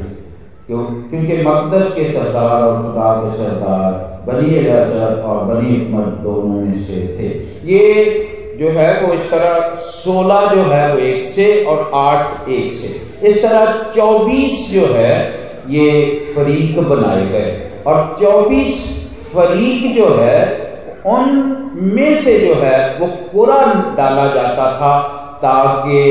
क्यों? 0.68 0.80
क्योंकि 0.80 1.44
मकदस 1.48 1.96
के 1.96 2.06
सरदार 2.06 2.62
और 2.62 2.82
खुदा 2.82 3.14
के 3.14 3.38
सरदार, 3.38 4.12
बनी 4.28 4.56
इजाज़त 4.56 5.24
और 5.26 5.46
बनी 5.46 5.70
हिकमत 5.70 6.04
दोनों 6.04 6.62
में 6.62 6.74
से 6.74 6.94
थे। 6.94 7.28
ये 7.74 7.84
जो 8.60 8.70
है 8.70 9.02
वो 9.02 9.14
इस 9.14 9.32
तरह 9.32 9.74
सोलह 9.76 10.56
जो 10.56 10.62
है 10.62 10.94
वो 10.94 11.00
एक 11.00 11.26
से 11.26 11.66
और 11.66 11.92
आठ 11.96 12.50
एक 12.50 12.72
से। 12.72 13.02
इस 13.28 13.44
तरह 13.44 13.92
चौबीस 13.96 14.68
जो 14.72 14.94
है 14.94 15.42
ये 15.70 16.16
फरीक 16.36 16.80
बनाए 16.80 17.26
गए। 17.26 17.72
और 17.88 18.16
चौबीस 18.22 19.02
फरीक 19.36 19.96
जो 19.96 20.16
है 20.20 20.61
उन 21.06 21.24
में 21.94 22.14
से 22.16 22.38
जो 22.40 22.54
है, 22.56 22.98
वो 22.98 23.08
कोरा 23.32 23.62
डाला 23.98 24.26
जाता 24.34 24.66
था 24.78 24.98
ताकि 25.42 26.04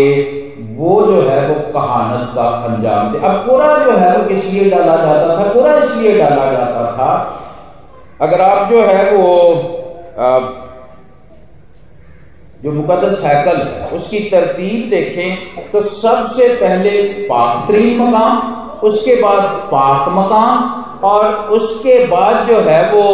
वो 0.79 1.01
जो 1.03 1.21
है, 1.23 1.47
वो 1.49 1.55
कहानत 1.73 2.31
का 2.35 2.47
अंजाम 2.67 3.13
दे। 3.13 3.19
अब 3.19 3.45
कोरा 3.47 3.77
जो 3.85 3.93
है, 3.93 4.17
वो 4.17 4.29
किस 4.29 4.45
लिए 4.45 4.71
डाला 4.71 4.97
जाता 4.97 5.37
था? 5.37 5.53
कोरा 5.53 5.75
इसलिए 5.75 6.17
डाला 6.19 6.45
जाता 6.53 6.85
था। 6.93 7.11
अगर 8.21 8.41
आप 8.41 8.71
जो 8.71 8.81
है, 8.83 9.11
वो 9.11 9.27
जो 12.65 12.73
मुकदस 12.73 13.21
हैकल 13.25 13.61
उसकी 13.97 14.19
तरतीब 14.31 14.89
देखें 14.91 15.71
तो 15.71 15.81
सबसे 15.81 16.49
पहले 16.55 16.91
पाकतरीन 17.25 18.01
मकाम, 18.01 18.41
उसके 18.83 19.15
बाद 19.15 19.43
पाक 19.71 20.09
मकाम, 20.09 20.85
और 21.05 21.25
उसके 21.51 22.05
बाद 22.07 22.47
जो 22.47 22.61
है, 22.61 22.83
वो 22.93 23.07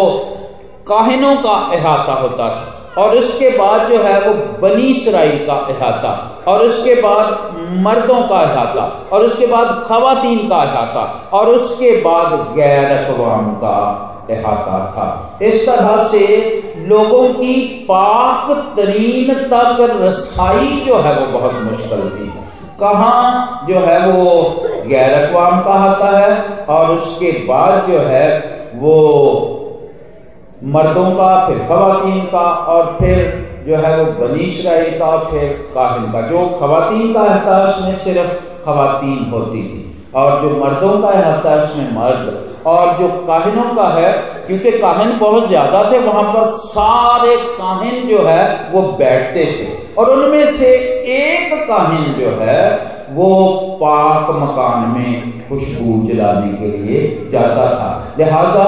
काहिनों 0.88 1.36
का 1.36 1.52
अहाता 1.76 2.12
होता 2.12 2.48
था 2.48 3.02
और 3.02 3.10
उसके 3.10 3.48
बाद 3.48 3.88
जो 3.88 4.02
है 4.02 4.20
वो 4.20 4.34
बनी 4.60 4.82
इसराइल 4.82 5.46
का 5.46 5.54
अहाता 5.54 6.10
और 6.48 6.60
उसके 6.60 6.94
बाद 6.94 7.56
मर्दों 7.82 8.20
का 8.28 8.36
अहाता 8.36 8.84
और 9.12 9.22
उसके 9.22 9.46
बाद 9.46 9.66
खातन 9.88 10.48
का 10.48 10.56
अहाता 10.56 11.30
और 11.32 11.48
उसके 11.48 11.90
बाद 12.00 12.54
गैर 12.56 12.92
अकवाम 12.92 13.50
का 13.54 13.78
अहाता 14.30 14.78
था। 14.90 15.38
इस 15.42 15.66
तरह 15.66 15.96
से 16.04 16.22
लोगों 16.88 17.28
की 17.28 17.54
पाक 17.90 18.50
तरीन 18.76 19.34
तक 19.34 19.76
रसाई 20.00 20.82
जो 20.86 20.98
है 20.98 21.14
वो 21.20 21.26
बहुत 21.38 21.52
मुश्किल 21.62 22.10
थी। 22.10 22.28
कहा 22.80 23.14
जो 23.68 23.78
है 23.80 23.98
वो 24.06 24.40
गैर 24.86 25.12
अकवाम 25.24 25.60
का 25.60 25.74
आता 25.84 26.18
है? 26.18 26.30
और 26.68 26.90
उसके 26.90 27.32
बाद 27.44 27.86
जो 27.88 27.98
है 27.98 28.26
वो 28.74 29.55
मर्दों 30.64 31.10
का, 31.10 31.46
फिर 31.46 31.58
खवातीन 31.68 32.20
का, 32.26 32.40
और 32.40 32.96
फिर 33.00 33.64
जो 33.66 33.76
है 33.76 33.96
वो 33.96 34.12
बनीश 34.18 34.64
राय 34.66 34.84
का 34.90 35.16
फिर 35.24 35.52
काहिन 35.74 36.10
का। 36.12 36.20
जो 36.20 36.46
खवातीन 36.60 37.12
का 37.14 37.22
है 37.22 37.62
उसमें 37.64 37.94
सिर्फ़ 37.94 38.32
खवातीन 38.64 39.28
होती 39.30 39.62
थी, 39.62 39.82
और 40.14 40.40
जो 40.42 40.50
मर्दों 40.56 40.98
का 40.98 41.10
रहता 41.10 41.50
है 41.50 41.58
उसमें 41.60 41.94
मर्द, 41.94 42.42
और 42.66 42.96
जो 42.98 43.08
काहिनों 43.26 43.74
का 43.74 43.88
है, 43.90 44.12
क्योंकि 44.46 44.70
काहिन 44.78 45.18
बहुत 45.18 45.48
ज़्यादा 45.48 45.82
थे, 45.92 45.98
वहाँ 45.98 46.22
पर 46.32 46.46
सारे 46.46 47.36
काहिन 47.36 48.08
जो 48.08 48.26
है 48.26 48.70
वो 48.72 48.82
बैठते 48.82 49.44
थे, 49.44 49.94
और 49.94 50.10
उनमें 50.10 50.46
से 50.46 50.74
एक 51.16 51.54
काहिन 51.68 52.12
जो 52.14 52.30
है 52.40 52.94
वो 53.10 53.28
पाक 53.82 54.30
मकान 54.30 54.88
में 54.90 55.48
खुशबू 55.48 56.06
जलाने 56.08 56.52
के 56.52 56.66
लिए 56.68 57.28
जाता 57.32 57.66
था। 57.66 58.14
लिहाजा 58.18 58.64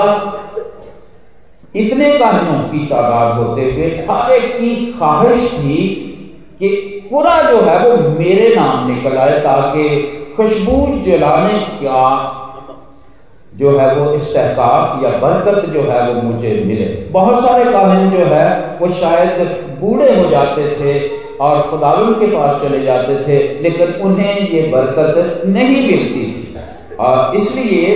इतने 1.74 2.10
कानूनों 2.18 2.58
की 2.68 2.84
तादाद 2.86 3.38
होते 3.38 3.62
हुए 3.62 3.86
हर 4.10 4.30
एक 4.32 4.56
की 4.58 4.74
ख्वाहिश 4.92 5.42
थी 5.52 5.84
कि 6.60 6.68
पूरा 7.10 7.40
जो 7.42 7.60
है 7.60 7.78
वो 7.80 7.96
मेरे 8.10 8.54
नाम 8.54 8.90
निकल 8.90 9.16
आए 9.18 9.38
ताकि 9.40 9.84
खुशबू 10.36 10.86
जलाने 11.02 11.58
का 11.82 12.04
जो 13.52 13.78
है 13.78 13.94
वो 13.94 14.12
इस्तेकाक 14.14 15.02
या 15.04 15.10
बरकत 15.18 15.68
जो 15.68 15.82
है 15.82 16.00
वो 16.08 16.20
मुझे 16.22 16.50
मिले। 16.66 16.84
बहुत 17.12 17.42
सारे 17.42 17.64
कानून 17.72 18.10
जो 18.10 18.24
है 18.26 18.46
वो 18.80 18.88
शायद 18.90 19.40
बूढ़े 19.80 20.14
हो 20.14 20.28
जाते 20.30 20.68
थे 20.70 20.98
और 21.38 21.60
खुदावन 21.70 22.12
के 22.12 22.26
पास 22.26 22.60
चले 22.62 22.82
जाते 22.84 23.14
थे, 23.24 23.38
लेकिन 23.62 23.92
उन्हें 24.02 24.48
ये 24.50 24.62
बरकत 24.72 25.42
नहीं 25.46 25.82
मिलती 25.82 26.32
थी। 26.32 26.56
और 27.00 27.36
इसलिए 27.36 27.86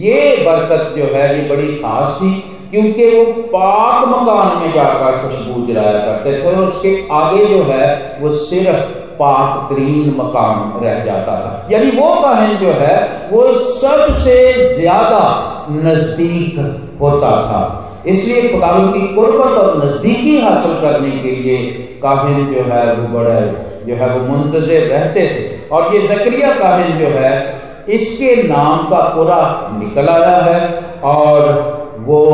ये 0.00 0.36
बरकत 0.46 0.94
जो 0.96 1.04
है 1.14 1.26
ये 1.36 1.48
बड़ी 1.48 1.74
खास 1.74 2.16
थी 2.20 2.30
क्योंकि 2.70 3.10
वो 3.10 3.24
पाक 3.24 4.08
मकान 4.08 4.56
में 4.56 4.72
जाकर 4.74 5.28
खुशबू 5.28 5.66
जलाया 5.66 5.92
करते 5.92 6.32
थे 6.32 6.46
और 6.46 6.64
उसके 6.64 7.08
आगे 7.12 7.46
जो 7.46 7.62
है, 7.62 8.16
वो 8.20 8.30
सिर्फ़ 8.30 8.88
पाक 9.18 9.70
तरीन 9.70 10.14
मकान 10.14 10.84
रह 10.84 11.04
जाता 11.04 11.32
था। 11.32 11.66
यानी 11.70 11.90
वो 11.90 12.14
काहिन 12.14 12.56
जो 12.56 12.72
है, 12.72 13.28
वो 13.30 13.50
सबसे 13.52 14.36
ज़्यादा 14.74 15.22
नज़दीक 15.70 16.58
होता 17.00 17.30
था। 17.42 17.86
इसलिए 18.06 18.48
खुदावन 18.48 18.92
की 18.92 19.14
कुर्बत 19.14 19.58
और 19.58 19.84
नजदीकी 19.84 20.38
हासिल 20.40 20.72
करने 20.80 21.10
के 21.10 21.30
लिए 21.30 21.58
काहिन 22.02 22.46
जो 22.46 22.62
है, 22.62 22.94
वो 22.94 23.18
बड़े 23.18 23.40
जो 23.86 23.94
है, 23.94 24.18
वो 24.18 24.26
मुंतजर 24.26 24.86
रहते 24.86 25.26
थे। 25.26 25.66
और 25.68 25.94
ये 25.94 26.06
जक्रिया 26.06 26.54
काहिन 26.54 26.98
जो 26.98 27.06
है, 27.06 27.60
इसके 27.88 28.42
नाम 28.42 28.88
का 28.88 29.00
पूरा 29.08 29.68
निकल 29.72 30.08
आया 30.08 30.36
है 30.36 30.58
और 31.04 31.79
वो 32.04 32.24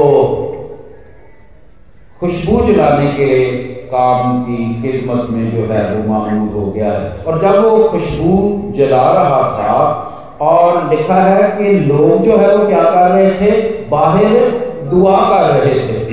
खुशबू 2.20 2.60
जलाने 2.66 3.06
के 3.06 3.50
काम 3.86 4.42
की 4.42 4.82
खिदमत 4.82 5.30
में 5.30 5.54
जो 5.56 5.74
है 5.74 5.94
वो 5.94 6.12
मामूल 6.12 6.60
हो 6.60 6.70
गया 6.70 6.92
है। 6.92 7.24
और 7.26 7.40
जब 7.42 7.64
वो 7.64 7.84
खुशबू 7.84 8.62
जला 8.76 9.12
रहा 9.12 9.42
था 9.42 10.02
और 10.40 10.90
लिखा 10.90 11.14
है 11.14 11.56
कि 11.56 11.72
लोग 11.72 12.22
जो 12.22 12.36
है 12.36 12.56
वो 12.56 12.66
क्या 12.68 12.84
कर 12.84 13.10
रहे 13.10 13.30
थे? 13.30 13.50
बाहर 13.88 14.48
दुआ 14.90 15.20
कर 15.20 15.50
रहे 15.50 15.74
थे। 15.74 16.06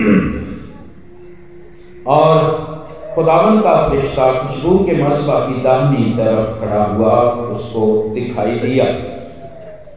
और 2.07 2.63
खुदावन 3.15 3.59
का 3.61 3.89
फरिश्ता 3.89 4.31
खुशबू 4.31 4.77
के 4.77 5.03
मसबा 5.03 5.39
की 5.39 5.61
दाहनी 5.61 6.11
तरफ़ 6.11 6.61
खड़ा 6.61 6.83
हुआ, 6.83 7.11
उसको 7.31 8.11
दिखाई 8.13 8.51
दिया। 8.51 8.85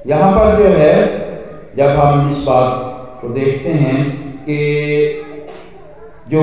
यहाँ 0.06 0.32
पर 0.32 0.56
जो 0.56 0.64
है, 0.64 1.26
जब 1.76 1.88
हम 1.88 2.30
इस 2.30 2.38
बात 2.38 2.92
को 3.20 3.28
देखते 3.28 3.70
हैं 3.70 3.98
कि 4.40 4.58
जो 6.28 6.42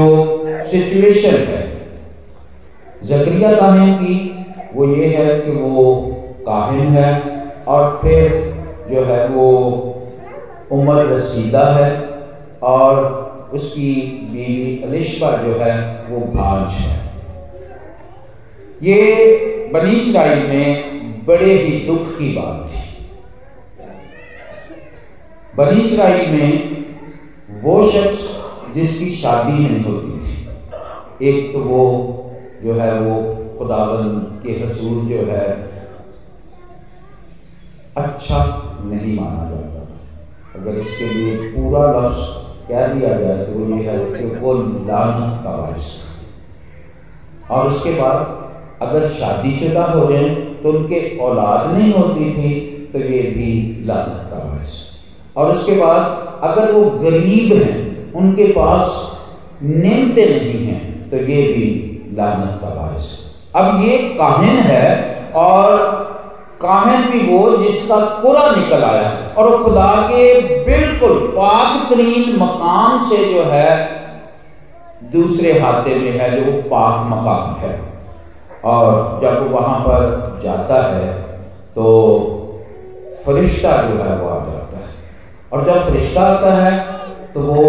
सिचुएशन 0.63 1.35
है, 1.47 1.61
जकरिया 3.03 3.51
काहिन 3.55 3.93
की 3.95 4.15
वो 4.73 4.85
ये 4.87 5.07
है 5.15 5.39
कि 5.39 5.51
वो 5.51 5.95
काहिन 6.45 6.95
है 6.95 7.09
और 7.67 7.99
फिर 8.01 8.23
जो 8.89 9.03
है 9.05 9.27
वो 9.27 9.49
उम्र 10.71 11.05
रसीदा 11.07 11.65
है 11.73 11.89
और 12.63 13.51
उसकी 13.53 13.93
बीवी 14.31 14.81
अलिशबा 14.83 15.31
जो 15.37 15.57
है 15.57 15.75
वो 16.09 16.19
भाज 16.33 16.73
है। 16.73 17.01
ये 18.83 18.99
बनी 19.73 19.91
इसराइल 19.91 20.47
में 20.47 21.25
बड़े 21.25 21.53
ही 21.53 21.79
दुख 21.85 22.07
की 22.17 22.33
बात 22.35 22.67
थी। 22.69 22.82
बनी 25.57 25.81
इसराइल 25.81 26.29
में 26.31 26.51
वो 27.63 27.73
शख्स 27.89 28.15
जिसकी 28.75 29.09
शादी 29.11 29.53
नहीं 29.53 29.83
होती 29.83 30.19
थी। 30.19 31.27
एक 31.29 31.53
तो 31.53 31.59
वो 31.61 31.81
जो 32.63 32.73
है 32.79 32.93
वो 32.99 33.17
खुदावन 33.57 34.09
के 34.43 34.51
हसूर 34.61 35.03
जो 35.09 35.19
है 35.27 35.45
अच्छा 37.97 38.39
नहीं 38.85 39.15
माना 39.19 39.43
जाता। 39.49 40.59
अगर 40.59 40.79
इसके 40.79 41.05
लिए 41.07 41.51
पूरा 41.51 41.85
लफ्ज 41.91 42.17
कह 42.67 42.87
दिया 42.87 43.13
जाए 43.19 43.45
तो 43.45 43.69
ये 43.69 43.83
है 43.89 43.97
कि 44.11 44.35
वो 44.39 44.53
लानत 44.89 45.43
का 45.43 45.55
वायस 45.55 45.87
और 47.51 47.67
उसके 47.67 47.91
बाद 47.93 48.17
अगर 48.81 49.07
शादीशुदा 49.11 49.85
हो 49.85 50.11
जाए 50.11 50.29
तो 50.63 50.71
उनके 50.71 50.99
औलाद 51.19 51.73
नहीं 51.73 51.93
होती 51.93 52.31
थी 52.33 52.51
तो 52.93 52.99
ये 52.99 53.21
भी 53.31 53.49
लानत 53.85 54.27
का 54.31 54.42
और 55.35 55.51
उसके 55.51 55.75
बाद 55.75 56.39
अगर 56.43 56.71
वो 56.71 56.81
गरीब 56.99 57.53
हैं, 57.53 58.13
उनके 58.13 58.45
पास 58.53 59.61
नियमते 59.63 60.25
नहीं 60.27 60.65
हैं 60.65 61.09
तो 61.09 61.17
ये 61.17 61.41
भी 61.43 61.65
लानत 62.17 62.59
का 62.61 62.69
बायस 62.71 63.09
है। 63.11 63.17
अब 63.55 63.81
ये 63.81 63.97
काहिन 64.15 64.57
है 64.59 64.85
और 65.35 65.77
काहिन 66.61 67.09
भी 67.11 67.19
वो 67.27 67.57
जिसका 67.57 67.99
कुरा 68.21 68.45
निकल 68.51 68.83
आया 68.83 69.09
और 69.37 69.63
खुदा 69.63 69.91
के 70.07 70.23
बिल्कुल 70.65 71.17
पाक 71.29 71.89
तरीन 71.89 72.35
मकाम 72.35 73.09
से 73.09 73.23
जो 73.25 73.43
है, 73.43 73.71
दूसरे 75.11 75.59
हाथे 75.59 75.95
में 75.95 76.19
है, 76.19 76.29
जो 76.35 76.61
पाक 76.69 77.05
मकाम 77.07 77.55
है। 77.61 77.73
और 78.65 79.19
जब 79.21 79.41
वो 79.41 79.57
वहाँ 79.57 79.79
पर 79.79 80.39
जाता 80.43 80.81
है 80.87 81.11
तो 81.75 81.85
फरिश्ता 83.25 83.71
जो 83.83 84.03
है 84.03 84.17
वो 84.17 84.29
आ 84.29 84.37
और 85.53 85.65
जब 85.65 85.89
फरिश्ता 85.89 86.21
आता 86.23 86.53
है 86.55 86.71
तो 87.33 87.41
वो 87.41 87.61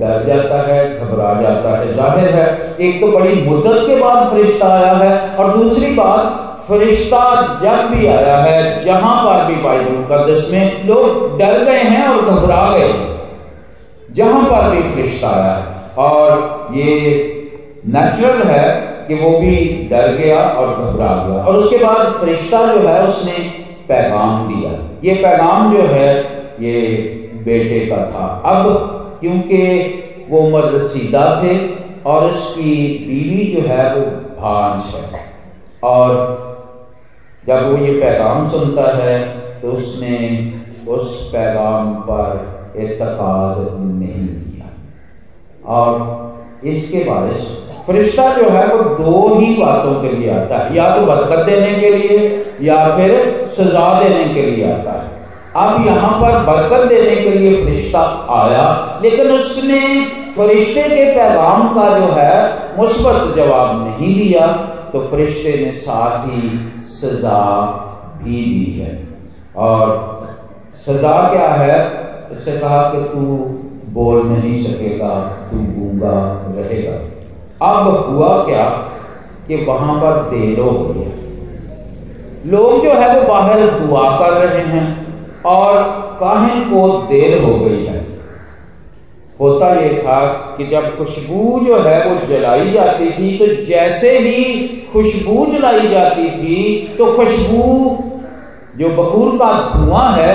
डर 0.00 0.24
जाता 0.26 0.58
है, 0.66 0.78
घबरा 0.98 1.32
जाता 1.40 1.70
है। 1.70 1.92
ज़ाहिर 1.92 2.28
है, 2.30 2.76
एक 2.80 3.00
तो 3.00 3.06
बड़ी 3.08 3.34
मुद्दत 3.42 3.82
के 3.86 3.96
बाद 3.96 4.30
फरिश्ता 4.30 4.68
आया 4.68 4.92
है 4.94 5.36
और 5.36 5.52
दूसरी 5.56 5.90
बात, 5.94 6.40
फरिश्ता 6.68 7.20
जब 7.62 7.90
भी 7.90 8.06
आया 8.06 8.36
है, 8.38 8.80
जहाँ 8.80 9.16
पर 9.24 9.44
भी 9.46 9.56
बाइबल 9.62 9.90
मुकदस 9.92 10.46
में 10.50 10.86
लोग 10.86 11.38
डर 11.38 11.64
गए 11.64 11.82
हैं 11.90 12.06
और 12.08 12.24
घबरा 12.24 12.62
गए, 12.70 12.92
जहाँ 14.10 14.42
पर 14.44 14.70
भी 14.70 14.82
फरिश्ता 14.84 15.28
आया 15.30 15.52
है। 15.52 15.92
और 15.98 16.68
ये 16.74 16.92
नेचुरल 17.88 18.42
है 18.44 18.64
कि 19.08 19.14
वो 19.16 19.30
भी 19.40 19.56
डर 19.90 20.12
गया 20.14 20.38
और 20.40 20.74
घबरा 20.76 21.12
गया। 21.18 21.42
और 21.42 21.56
उसके 21.56 21.78
बाद 21.78 22.12
फरिश्ता 22.20 22.64
जो 22.66 22.86
है, 22.88 23.02
उसने 23.08 23.38
पैगाम 23.88 24.46
दिया। 24.48 24.70
ये 25.04 25.14
पैगाम 25.22 25.74
जो 25.74 25.82
है 25.88 26.08
ये 26.60 26.80
बेटे 27.44 27.78
का 27.86 27.96
था। 28.06 28.26
अब 28.46 28.66
क्योंकि 29.20 29.60
वो 30.28 30.40
उम्र 30.40 30.74
रसीदा 30.74 31.24
थे 31.42 31.54
और 32.04 32.24
उसकी 32.24 32.72
बीवी 33.06 33.44
जो 33.52 33.66
है 33.68 33.84
वो 33.94 34.04
भांज 34.36 34.84
है। 34.84 35.22
और 35.84 36.08
जब 37.44 37.70
वो 37.70 37.76
ये 37.76 37.92
पैगाम 37.92 38.48
सुनता 38.50 38.86
है 38.96 39.18
तो 39.62 39.68
उसने 39.68 40.16
उस 40.88 41.14
पैगाम 41.32 41.94
पर 42.08 42.72
एतकाद 42.76 43.56
नहीं 43.82 44.26
किया। 44.28 44.70
और 45.74 46.12
इसके 46.64 47.04
बारिश 47.04 47.46
फरिश्ता 47.86 48.28
जो 48.36 48.48
है 48.50 48.66
वो 48.66 48.82
दो 48.96 49.38
ही 49.38 49.54
बातों 49.56 49.94
के 50.02 50.08
लिए 50.08 50.30
आता 50.30 50.58
है। 50.58 50.76
या 50.76 50.88
तो 50.96 51.06
बरकत 51.06 51.46
देने 51.46 51.72
के 51.80 51.90
लिए 51.90 52.44
या 52.60 52.84
फिर 52.96 53.46
सजा 53.48 53.92
देने 54.00 54.32
के 54.34 54.42
लिए 54.42 54.72
आता 54.72 54.92
है। 54.92 55.13
अब 55.56 55.86
यहाँ 55.86 56.10
पर 56.20 56.38
बरकत 56.44 56.88
देने 56.88 57.16
के 57.16 57.30
लिए 57.30 57.64
फरिश्ता 57.64 58.00
आया, 58.32 59.00
लेकिन 59.02 59.26
उसने 59.28 59.80
फरिश्ते 60.36 60.82
के 60.84 61.04
पैगाम 61.14 61.68
का 61.74 61.88
जो 61.98 62.06
है, 62.12 62.34
मुस्बत 62.78 63.34
जवाब 63.36 63.84
नहीं 63.84 64.14
दिया 64.16 64.46
तो 64.92 65.00
फरिश्ते 65.08 65.52
ने 65.56 65.72
साथ 65.74 66.26
ही 66.26 66.40
सजा 66.80 67.42
भी 68.18 68.42
दी 68.44 68.80
है। 68.80 68.92
और 69.56 69.78
सजा 70.86 71.12
क्या 71.30 71.48
है? 71.50 71.78
उससे 72.32 72.56
कहा 72.58 72.82
कि 72.90 73.02
तू 73.04 73.20
बोल 73.92 74.22
नहीं 74.26 74.62
सकेगा, 74.64 75.14
तू 75.50 75.56
गूँगा 75.56 76.16
रहेगा। 76.56 76.96
अब 77.62 77.86
हुआ 78.08 78.36
क्या 78.44 78.64
कि 79.48 79.64
वहाँ 79.64 79.94
पर 80.00 80.20
देर 80.30 80.60
हो 80.60 80.70
गई 80.70 81.12
लोग 82.46 82.82
जो 82.82 82.90
है 82.90 83.08
वो 83.14 83.26
बाहर 83.28 83.60
दुआ 83.70 84.08
कर 84.18 84.32
रहे 84.34 84.62
हैं। 84.68 85.03
और 85.46 85.82
काहिन 86.20 86.60
को 86.64 86.88
देर 86.88 87.42
हो 87.42 87.54
गई 87.54 87.84
है। 87.84 88.06
होता 89.40 89.68
यह 89.68 89.98
था 89.98 90.26
कि 90.26 90.66
जब 90.66 90.98
खुशबू 90.98 91.60
जो 91.64 91.78
है 91.78 92.08
वो 92.08 92.26
जलाई 92.26 92.70
जाती 92.70 93.10
थी 93.10 93.38
तो 93.38 93.64
जैसे 93.64 94.18
ही 94.18 94.44
खुशबू 94.92 95.46
जलाई 95.46 95.88
जाती 95.88 96.30
थी 96.30 96.88
तो 96.98 97.06
खुशबू 97.06 97.64
जो 98.76 98.88
बखूर 98.88 99.36
का 99.36 99.52
धुआँ 99.74 100.12
है, 100.12 100.34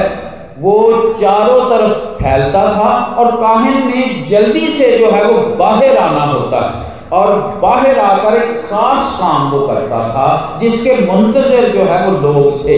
वो 0.59 0.91
चारों 1.21 1.59
तरफ़ 1.69 2.23
फैलता 2.23 2.61
था 2.65 3.15
और 3.17 3.31
काहिन 3.31 3.87
में 3.87 4.25
जल्दी 4.25 4.59
से 4.59 4.97
जो 4.97 5.11
है 5.11 5.23
वो 5.23 5.55
बाहर 5.55 5.97
आना 5.97 6.23
होता 6.23 6.59
है। 6.69 6.89
और 7.11 7.59
बाहर 7.61 7.99
आकर 7.99 8.35
एक 8.35 8.61
खास 8.61 9.17
काम 9.19 9.51
वो 9.51 9.67
करता 9.67 10.09
था, 10.09 10.57
जिसके 10.61 10.95
मुंतजर 11.05 11.69
जो 11.69 11.79
है 11.79 12.07
वो 12.07 12.11
लोग 12.11 12.67
थे। 12.67 12.77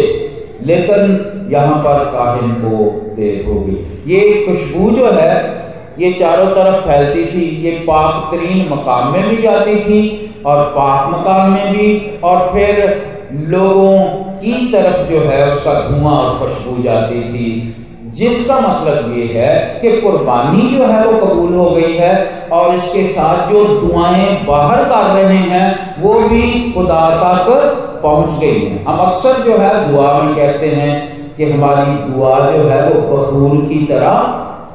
लेकिन 0.62 1.31
यहाँ 1.52 1.78
पर 1.78 2.04
काहिन 2.06 2.52
को 2.52 2.78
देर 3.16 3.46
होगी 3.48 3.92
ये 4.08 4.46
खुशबू 4.48 4.92
जो 4.92 5.12
है, 5.12 5.62
ये 6.00 6.12
चारों 6.12 6.46
तरफ़ 6.46 6.88
फैलती 6.88 7.26
थी। 7.26 7.62
ये 7.64 7.72
पाक 7.72 8.34
तरीन 8.34 8.74
मकाम 8.74 9.14
में 9.14 9.30
भी 9.30 9.42
जाती 9.42 9.76
थी 9.76 10.34
और 10.46 10.64
पाक 10.64 11.10
मकाम 11.10 11.52
में 11.52 11.74
भी। 11.74 12.20
और 12.24 12.52
फिर 12.54 13.02
लोगों 13.34 13.98
की 14.14 14.72
तरफ़ 14.72 15.12
जो 15.12 15.20
है, 15.20 15.48
उसका 15.48 15.74
धुआँ 15.74 16.14
और 16.14 16.40
खुशबू 16.40 16.84
जाती 16.84 17.24
थी। 17.24 17.76
जिसका 18.06 18.60
मतलब 18.60 19.18
ये 19.18 19.26
है 19.34 19.80
कि 19.82 20.02
कुर्बानी 20.02 20.78
जो 20.78 20.86
है, 20.86 21.08
वो 21.08 21.26
कबूल 21.26 21.54
हो 21.54 21.70
गई 21.72 21.94
है। 21.94 22.50
और 22.52 22.76
इसके 22.76 23.04
साथ 23.04 23.52
जो 23.52 23.64
दुआएँ 23.64 24.46
बाहर 24.46 24.84
कर 24.84 25.24
रहे 25.24 25.38
हैं, 25.38 25.96
वो 26.02 26.14
भी 26.14 26.72
खुदा 26.72 27.10
तक 27.10 27.88
पहुँच 28.04 28.34
गई 28.34 28.60
हैं। 28.60 28.86
हम 28.86 28.98
अक्सर 28.98 29.34
जो 29.42 29.58
है, 29.58 29.92
दुआ 29.92 30.22
में 30.22 30.36
कहते 30.36 30.68
हैं 30.68 31.21
कि 31.38 31.52
हमारी 31.52 32.12
दुआ 32.12 32.40
जो 32.40 32.70
है 32.70 32.90
वो 32.90 33.18
बखूर 33.18 33.66
की 33.66 33.86
तरह 33.86 34.16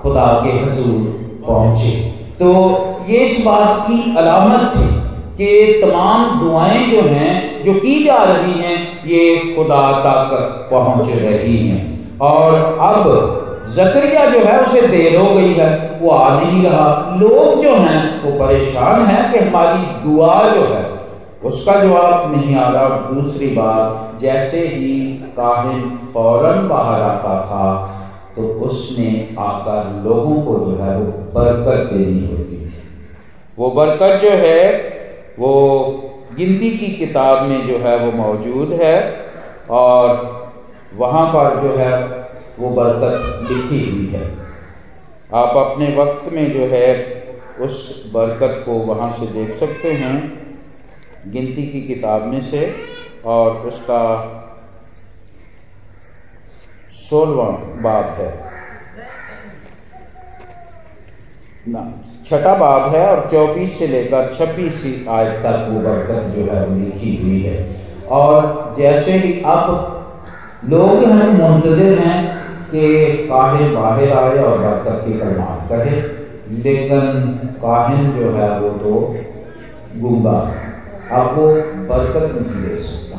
खुदा 0.03 0.43
के 0.45 0.51
हजूर 0.51 1.27
पहुँचे। 1.47 1.91
तो 2.41 2.75
ये 3.09 3.17
इस 3.17 3.47
बात 3.47 3.87
की 3.89 4.17
अलामत 4.17 4.73
थी 4.77 5.07
कि 5.39 5.81
तमाम 5.85 6.41
दुआएँ 6.41 6.87
जो 6.87 7.01
हैं, 7.01 7.65
जो 7.65 7.75
की 7.75 8.05
जा 8.05 8.23
रही 8.25 8.53
हैं, 8.53 9.07
ये 9.07 9.37
खुदा 9.57 9.93
तक 9.93 10.31
पहुँच 10.73 11.09
रही 11.09 11.69
हैं। 11.69 12.19
और 12.19 12.55
अब 12.81 13.33
जकरिया 13.77 14.25
जो 14.25 14.39
है, 14.39 14.63
उसे 14.63 14.81
देर 14.81 15.21
हो 15.21 15.35
गई 15.35 15.55
है, 15.55 15.99
वो 16.03 16.11
आ 16.11 16.41
नहीं 16.41 16.63
रहा। 16.63 17.17
लोग 17.21 17.63
जो 17.63 17.71
हैं, 17.71 18.23
वो 18.25 18.47
परेशान 18.47 19.03
हैं 19.03 19.33
कि 19.33 19.39
हमारी 19.39 19.79
दुआ 19.79 20.43
जो 20.43 20.61
है 20.61 20.96
उसका 21.45 21.85
जवाब 21.85 22.37
नहीं 22.37 22.57
आ 22.57 22.69
रहा। 22.69 23.11
दूसरी 23.11 23.47
बात, 23.47 24.19
जैसे 24.21 24.67
ही 24.69 25.11
काहिन 25.37 25.99
फ़ौरन 26.15 26.69
बाहर 26.69 27.03
आता 27.03 27.41
था 27.41 27.93
तो 28.37 28.43
उसने 28.43 29.35
आकर 29.39 30.03
लोगों 30.05 30.43
को 30.43 30.59
जो 30.65 30.77
है, 30.77 30.99
वो 30.99 31.05
बरकत 31.35 31.93
देनी 31.93 32.27
होती 32.27 32.57
थी। 32.57 32.79
वो 33.59 33.71
बरकत 33.71 34.21
जो 34.21 34.31
है, 34.31 34.79
वो 35.39 35.53
गिनती 36.37 36.71
की 36.71 36.87
किताब 36.87 37.43
में 37.43 37.67
जो 37.69 37.79
है, 37.79 37.99
वो 37.99 38.13
मौजूद 38.13 38.73
है 38.73 39.17
और 39.71 40.53
वहाँ 40.95 41.27
पर 41.27 41.61
जो 41.63 41.77
है, 41.77 42.27
वो 42.59 42.71
बरकत 42.71 43.51
लिखी 43.51 43.91
हुई 43.91 44.07
है। 44.07 44.31
आप 45.35 45.57
अपने 45.57 45.97
वक्त 45.97 46.33
में 46.33 46.53
जो 46.53 46.67
है, 46.67 47.17
उस 47.61 48.05
बरकत 48.15 48.63
को 48.67 48.73
वहाँ 48.73 49.11
से 49.11 49.27
देख 49.27 49.53
सकते 49.53 49.93
हैं। 49.93 50.46
गिनती 51.27 51.63
की 51.63 51.81
किताब 51.81 52.25
में 52.25 52.41
से 52.41 52.75
और 53.25 53.57
उसका 53.67 54.03
सोलवा 57.11 57.45
बाब 57.83 58.05
है। 58.19 58.31
ना, 61.69 61.83
छठा 62.27 62.55
बाब 62.55 62.95
है 62.95 63.07
और 63.07 63.29
24 63.31 63.79
से 63.79 63.87
लेकर 63.87 64.33
26 64.35 64.85
आज 65.09 65.27
तक 65.43 65.67
वो 65.71 65.81
बरकत 65.81 66.35
जो 66.37 66.45
है 66.53 66.81
लिखी 66.81 67.17
हुई 67.17 67.41
है। 67.43 67.57
और 68.11 68.75
जैसे 68.79 69.13
ही 69.13 69.33
अब 69.47 69.93
लोग 70.65 71.05
हम 71.05 71.31
मुंतजर 71.33 71.99
हैं 71.99 72.19
कि 72.71 73.13
काहिन 73.27 73.75
बाहर 73.75 74.11
आए 74.11 74.39
और 74.39 74.59
बरकत 74.59 75.05
की 75.07 75.19
कलमात 75.19 75.69
कहे 75.69 76.01
लेकिन 76.63 77.01
काहिन 77.63 78.11
जो 78.13 78.31
है 78.31 78.49
वो 78.61 78.71
तो 78.79 79.17
गुंगा 79.97 80.39
अब 81.13 81.39
वो 81.39 81.47
बरकत 81.89 82.35
नहीं 82.35 82.69
दे 82.69 82.77
सकता। 82.77 83.19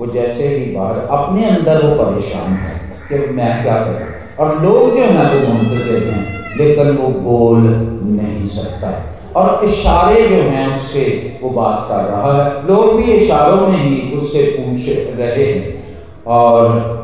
वो 0.00 0.06
जैसे 0.06 0.48
ही 0.48 0.76
बाहर, 0.76 0.98
अपने 0.98 1.44
अंदर 1.44 1.86
वो 1.86 2.04
परेशान 2.04 2.50
है 2.50 2.80
कि 3.08 3.32
मैं 3.32 3.62
क्या 3.62 3.74
करूँ? 3.74 4.18
और 4.38 4.62
लोग 4.62 4.90
जो 4.90 5.02
है 5.02 5.34
वो 5.34 5.52
मुंतजर 5.52 5.96
हैं, 5.96 6.24
लेकिन 6.58 6.96
वो 6.96 7.08
बोल 7.08 7.58
नहीं 8.02 8.46
सकता। 8.46 9.04
और 9.36 9.64
इशारे 9.64 10.28
जो 10.28 10.34
हैं, 10.34 10.74
उससे 10.74 11.38
वो 11.42 11.50
बात 11.50 11.86
कर 11.88 11.96
रहा 11.96 12.44
है। 12.44 12.66
लोग 12.66 12.96
भी 12.96 13.02
इशारों 13.02 13.66
में 13.66 13.78
ही 13.78 14.16
उससे 14.16 14.42
पूछ 14.42 14.88
रहे 14.88 15.44
हैं। 15.44 15.78
और 16.26 16.98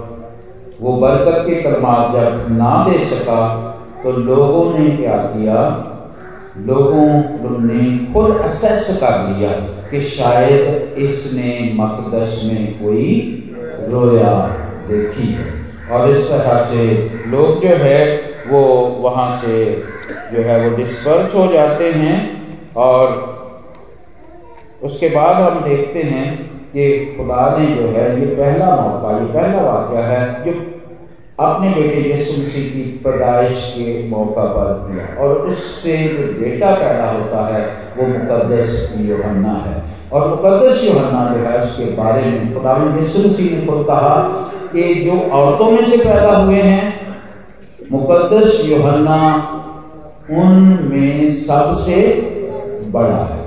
वो 0.81 0.93
बरकत 0.93 1.47
के 1.47 1.63
कलमात 1.63 2.13
जब 2.13 2.47
ना 2.51 2.87
दे 2.89 2.99
सका 2.99 3.71
तो 4.03 4.13
लोगों 4.13 4.79
ने 4.79 4.91
क्या 4.91 5.17
किया? 5.17 5.87
लोगों 6.59 7.61
ने 7.61 8.13
खुद 8.13 8.37
असेस 8.37 8.87
कर 8.91 9.29
लिया 9.29 9.51
कि 9.91 10.01
शायद 10.01 10.95
इसने 10.99 11.73
मकदस 11.75 12.41
में 12.45 12.79
कोई 12.79 13.11
रोया 13.89 14.35
देखी 14.89 15.27
है। 15.29 15.47
और 15.91 16.11
इस 16.11 16.25
तरह 16.25 16.65
से 16.65 16.87
लोग 17.31 17.63
जो 17.63 17.69
है, 17.69 18.21
वो 18.49 18.61
वहाँ 19.01 19.37
से 19.37 19.83
जो 20.33 20.43
है, 20.43 20.71
वो 20.71 20.77
डिस्पर्स 20.77 21.35
हो 21.35 21.47
जाते 21.53 21.91
हैं 21.93 22.17
और 22.77 23.35
उसके 24.83 25.09
बाद 25.09 25.37
हम 25.37 25.65
देखते 25.65 26.03
हैं 26.03 26.51
कि 26.71 27.15
खुदा 27.17 27.57
ने 27.59 27.67
जो 27.75 27.89
है, 27.89 28.21
ये 28.21 28.27
पहला 28.27 28.67
मौका, 28.67 29.19
ये 29.19 29.27
पहला 29.33 29.63
वाक्य 29.63 30.03
है 30.03 30.45
जो 30.45 30.53
अपने 31.41 31.71
बेटे 31.71 32.11
यीशु 32.11 32.33
मसीह 32.33 32.65
की 32.65 32.83
पैदाइश 32.83 33.55
के 33.55 34.09
मौका 34.09 34.45
पर 34.45 34.93
किया। 34.93 35.23
और 35.23 35.33
उससे 35.33 35.97
जो 35.97 36.41
बेटा 36.41 36.71
पैदा 36.71 37.11
होता 37.11 37.55
है, 37.55 37.71
वो 37.97 38.07
मुकदस 38.07 38.93
योहन्ना 38.97 39.65
है। 39.67 39.83
और 40.13 40.29
मुकदस 40.29 40.85
योहन्ना 40.85 41.35
जो 41.35 41.41
है, 41.41 41.63
उसके 41.63 41.85
बारे 41.85 42.23
में 42.23 42.55
खुदा 42.55 42.97
यीशु 42.97 43.19
मसीह 43.19 43.59
ने 43.59 43.67
खुद 43.67 43.87
कहा 43.87 44.17
कि 44.73 44.95
जो 44.95 45.21
औरतों 45.21 45.71
में 45.71 45.85
से 45.85 45.97
पैदा 45.97 46.37
हुए 46.37 46.63
हैं 46.63 47.07
मुकदस 47.93 48.61
योहन्ना 48.65 49.51
उनमें 50.31 51.29
सबसे 51.29 52.13
बड़ा 52.87 53.25
है। 53.25 53.45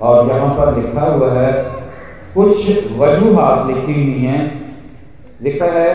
और 0.00 0.28
यहाँ 0.28 0.48
पर 0.48 0.76
लिखा 0.76 1.00
हुआ 1.00 1.32
है, 1.32 1.66
कुछ 2.34 2.56
वजूहत 2.98 3.66
लिखी 3.66 3.92
हुई 3.92 4.24
हैं 4.24 4.63
लिखा 5.44 5.66
है 5.66 5.94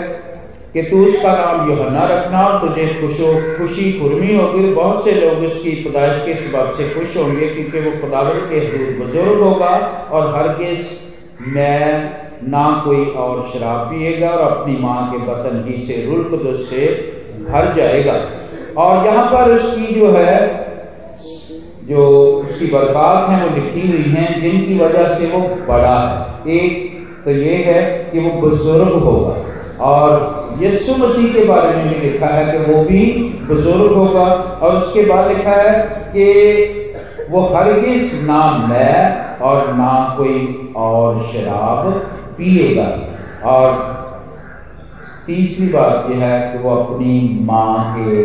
कि 0.73 0.81
तू 0.81 1.03
उसका 1.05 1.31
नाम 1.33 1.69
योहन्ना 1.69 2.03
रखना 2.05 2.41
तुझे 2.59 2.87
खुशो 3.01 3.33
खुशी 3.57 3.91
खुरमी 3.93 4.35
होगी 4.35 4.61
बहुत 4.73 5.03
से 5.03 5.11
लोग 5.11 5.43
उसकी 5.45 5.71
पैदाइश 5.71 6.17
के 6.25 6.35
सबब 6.35 6.69
से 6.69 6.89
खुश 6.89 7.17
होंगे 7.17 7.47
क्योंकि 7.47 7.79
वो 7.79 7.91
खुदावर 8.01 8.39
के 8.49 8.59
दूर 8.59 8.89
बुज़ुर्ग 8.97 9.41
होगा 9.41 9.75
और 10.11 10.35
हर 10.35 10.47
किस 10.53 10.89
मैं 11.47 11.85
ना 12.43 12.81
कोई 12.85 13.05
और 13.05 13.41
शराब 13.53 13.87
पिएगा 13.87 14.29
और 14.29 14.51
अपनी 14.51 14.77
माँ 14.77 15.11
के 15.11 15.17
बतन 15.17 15.63
ही 15.67 15.77
से 15.77 15.93
रुल्क 16.05 16.55
से 16.57 16.85
भर 17.49 17.73
जाएगा। 17.73 18.13
और 18.77 19.05
यहाँ 19.05 19.25
पर 19.25 19.51
उसकी 19.51 19.93
जो 19.95 20.11
है, 20.11 20.35
जो 21.83 22.05
उसकी 22.35 22.67
बरकत 22.67 23.29
है, 23.29 23.47
वो 23.47 23.55
लिखी 23.55 23.87
हुई 23.87 24.03
हैं, 24.03 24.41
जिनकी 24.41 24.75
वजह 24.79 25.07
से 25.07 25.27
वो 25.27 25.39
बड़ा 25.67 25.97
है। 25.99 26.55
एक 26.55 26.88
तो 27.25 27.31
ये 27.31 27.55
है 27.63 27.81
कि 28.11 28.19
वो 28.19 28.29
बुज़ुर्ग 28.41 28.93
होगा। 29.03 29.35
और 29.85 30.47
यीशु 30.61 30.95
मसीह 30.95 31.33
के 31.33 31.45
बारे 31.45 31.75
में 31.75 31.89
भी 31.89 32.09
लिखा 32.09 32.27
है 32.27 32.45
कि 32.51 32.71
वो 32.71 32.83
भी 32.83 33.05
बुज़ुर्ग 33.47 33.93
होगा। 33.93 34.25
और 34.61 34.75
उसके 34.75 35.01
बाद 35.01 35.31
लिखा 35.31 35.51
है 35.51 35.83
कि 36.15 36.75
वो 37.29 37.41
हरगिज 37.41 38.23
ना 38.23 38.67
मैं 38.69 39.39
और 39.39 39.73
ना 39.73 40.15
कोई 40.17 40.73
और 40.75 41.21
शराब 41.23 41.91
पिएगा। 42.37 42.87
और 43.45 43.87
तीसरी 45.27 45.67
बात 45.67 46.07
यह 46.11 46.23
है 46.25 46.51
कि 46.51 46.57
वो 46.57 46.69
अपनी 46.69 47.39
माँ 47.45 47.95
के 47.97 48.23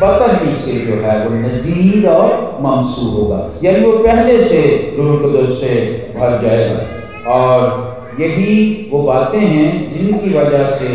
बतन 0.00 0.46
ही 0.46 0.54
से 0.54 0.72
जो 0.86 0.94
है 1.02 1.28
वो 1.28 1.34
नजीर 1.34 2.08
और 2.08 2.58
ममसूर 2.60 3.12
होगा। 3.12 3.38
यानी 3.62 3.80
वो 3.80 3.92
पहले 3.98 4.40
से 4.40 4.62
रूल 4.98 5.46
से 5.46 5.74
भर 6.16 6.40
जाएगा। 6.42 7.32
और 7.32 7.87
यही 8.20 8.88
वो 8.92 9.02
बातें 9.02 9.38
हैं 9.38 9.86
जिनकी 9.88 10.30
वजह 10.34 10.66
से 10.66 10.88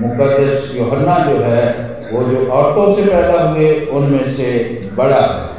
मुकदस 0.00 0.70
योहन्ना 0.74 1.18
जो 1.18 1.42
है, 1.42 1.64
वो 2.12 2.22
जो 2.22 2.46
औरतों 2.48 2.92
से 2.94 3.02
पैदा 3.02 3.42
हुए, 3.42 3.74
उनमें 3.86 4.28
से 4.28 4.80
बड़ा 4.94 5.16
है। 5.16 5.50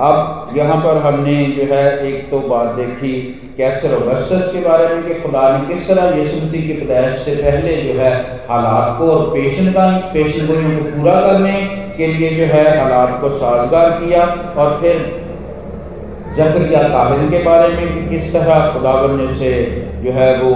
अब 0.00 0.56
यहाँ 0.56 0.76
पर 0.76 0.96
हमने 0.96 1.34
जो 1.46 1.74
है, 1.74 2.06
एक 2.08 2.30
तो 2.30 2.38
बात 2.40 2.74
देखी 2.74 3.12
कैसर 3.56 3.92
अगस्तस 3.92 4.48
के 4.52 4.60
बारे 4.60 4.94
में 4.94 5.04
कि 5.04 5.14
खुदा 5.14 5.48
ने 5.48 5.66
किस 5.68 5.86
तरह 5.88 6.16
यीशु 6.16 6.36
मसीह 6.36 6.66
की 6.66 6.72
पैदाइश 6.72 7.18
से 7.18 7.34
पहले 7.34 7.76
जो 7.82 7.98
है, 8.00 8.12
हालात 8.48 8.98
को 8.98 9.10
और 9.10 9.26
पेशन 9.34 9.70
का 9.72 9.86
पेशन 10.14 10.46
गोइयों 10.46 10.70
को 10.70 10.84
पूरा 10.90 11.14
करने 11.20 11.52
के 11.96 12.06
लिए 12.06 12.30
जो 12.30 12.52
है, 12.54 12.64
हालात 12.78 13.20
को 13.20 13.30
साजगार 13.30 13.90
किया 13.90 14.24
और 14.56 14.78
फिर 14.80 15.23
जकरिया 16.36 16.82
काबिल 16.82 17.30
के 17.30 17.42
बारे 17.42 17.68
में 17.68 17.94
कि 17.94 18.10
किस 18.10 18.32
तरह 18.32 18.72
खुदावन 18.72 19.16
ने 19.16 19.22
उसे 19.22 19.50
जो 20.04 20.12
है 20.12 20.36
वो 20.38 20.52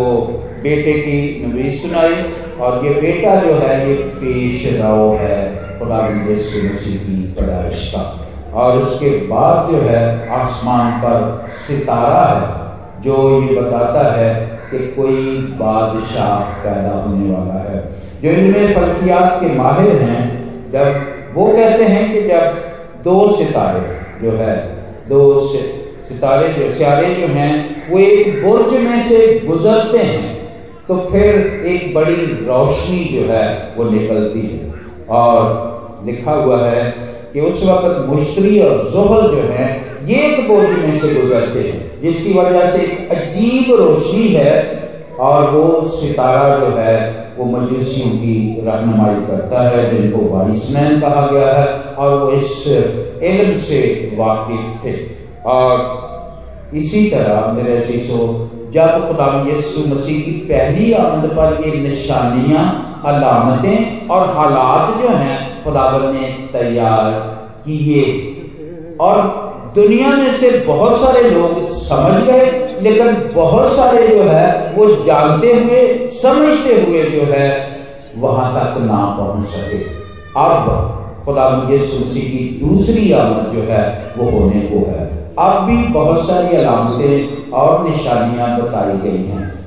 बेटे 0.63 0.93
की 0.93 1.47
नवीस 1.47 1.83
सुनाई 1.83 2.15
और 2.61 2.85
ये 2.85 2.91
बेटा 2.91 3.35
जो 3.35 3.55
है 3.55 3.89
ये 3.89 3.95
पेश 3.95 4.81
रहो 4.81 5.13
है 5.13 5.57
खुदा 5.79 5.99
यीशु 6.09 6.67
मसीह 6.67 6.97
की 6.99 7.35
पैदाइश 7.39 7.93
का। 7.95 8.21
और 8.55 8.77
उसके 8.77 9.11
बाद 9.11 9.71
जो 9.71 9.79
है 9.79 10.29
आसमान 10.31 10.93
पर 10.93 11.47
सितारा 11.49 12.25
है, 12.25 13.03
जो 13.03 13.43
ये 13.43 13.61
बताता 13.61 14.17
है 14.17 14.35
कि 14.71 14.79
कोई 14.79 15.37
बादशाह 15.37 16.41
पैदा 16.41 16.91
होने 16.91 17.31
वाला 17.31 17.61
है। 17.71 17.89
जो 18.23 18.31
इनमें 18.31 18.75
फल्कियात 18.75 19.41
के 19.41 19.55
माहिर 19.55 19.97
हैं, 20.03 20.23
जब 20.71 21.01
वो 21.35 21.47
कहते 21.47 21.85
हैं 21.85 22.13
कि 22.13 22.23
जब 22.23 22.59
दो 23.05 23.37
सितारे 23.37 23.87
जो 24.23 24.37
है 24.37 24.78
दो 25.09 25.41
सितारे 26.09 26.49
जो, 26.49 26.69
सियारे 26.69 27.15
जो 27.15 27.27
हैं, 27.27 27.53
वो 27.91 27.99
एक 27.99 28.43
बुर्ज 28.45 28.73
में 28.73 29.01
से 29.01 29.41
गुजरते 29.47 29.99
हैं 29.99 30.37
तो 30.89 30.97
फिर 31.13 31.65
एक 31.67 31.95
बड़ी 31.95 32.15
रोशनी 32.47 33.05
जो 33.05 33.27
है 33.33 33.75
वो 33.77 33.85
निकलती 33.85 34.41
है। 34.41 34.73
और 35.09 36.03
लिखा 36.07 36.33
हुआ 36.33 36.59
है 36.67 36.85
कि 37.33 37.41
उस 37.41 37.63
वक्त 37.63 38.09
मुश्तरी 38.09 38.59
और 38.61 38.83
जोहल 38.93 39.29
जो 39.31 39.43
है 39.43 39.67
ये 40.07 40.23
एक 40.27 40.49
बोझ 40.49 40.69
में 40.69 40.93
से 40.93 41.09
गुजरते 41.15 41.61
हैं, 41.61 42.01
जिसकी 42.01 42.33
वजह 42.33 42.67
से 42.67 42.83
एक 42.83 43.13
अजीब 43.13 43.75
रोशनी 43.75 44.29
है, 44.29 44.53
और 45.21 45.51
वो 45.51 45.89
सितारा 45.89 46.59
जो 46.59 46.75
है, 46.77 46.97
वो 47.39 47.45
मजूसियों 47.45 48.11
की 48.11 48.63
रहनुमाई 48.67 49.15
करता 49.15 49.69
है, 49.69 49.81
जिनको 49.91 50.19
वाइसमैन 50.29 51.01
कहा 51.01 51.27
गया 51.33 51.53
है, 51.53 51.67
और 51.95 52.19
वो 52.19 52.31
इस 52.31 52.65
इल्म 53.23 53.59
से 53.59 54.13
वाकिफ 54.19 54.85
थे। 54.85 55.07
और 55.47 55.99
इसी 56.75 57.11
तरह 57.11 57.53
मेरे 57.53 57.81
शीशो 57.81 58.51
जब 58.73 59.09
खुदा 59.09 59.47
यीशु 59.49 59.81
मसीह 59.81 60.21
की 60.21 60.31
पहली 60.31 60.93
आमद 60.93 61.27
पर 61.27 61.63
ये 61.67 61.81
निशानियाँ, 61.81 63.03
अलामतें 63.05 64.09
और 64.09 64.31
हालात 64.31 65.03
जो 65.03 65.09
हैं, 65.09 65.65
खुदावन 65.65 66.15
ने 66.15 66.29
तैयार 66.53 67.13
किए। 67.65 68.35
और 69.01 69.21
दुनिया 69.75 70.09
में 70.09 70.31
से 70.31 70.51
बहुत 70.51 71.01
सारे 71.01 71.31
लोग 71.31 71.63
समझ 71.63 72.21
गए, 72.21 72.77
लेकिन 72.81 73.33
बहुत 73.35 73.77
सारे 73.77 74.09
जो 74.09 74.23
है, 74.23 74.75
वो 74.75 74.97
जानते 74.97 75.53
हुए, 75.53 76.07
समझते 76.07 76.83
हुए 76.83 77.03
जो 77.03 77.33
है, 77.33 77.79
वहाँ 78.17 78.55
तक 78.55 78.81
ना 78.81 79.17
पहुँच 79.19 79.49
सके। 79.49 79.79
अब 80.37 80.98
खुदा 81.29 81.49
मसीह 81.49 82.23
की 82.23 82.61
दूसरी 82.65 83.13
आमद 83.13 83.53
जो 83.55 83.63
है, 83.63 84.15
वो 84.19 84.31
होने 84.31 84.61
को 84.61 84.91
है। 84.91 85.35
अब 85.39 85.67
भी 85.67 85.77
बहुत 85.89 86.27
सारी 86.27 86.57
अलामतें 86.57 87.51
और 87.51 87.89
निशानियाँ 87.89 88.63
बताई 88.63 89.11
गई 89.11 89.25
हैं। 89.25 89.67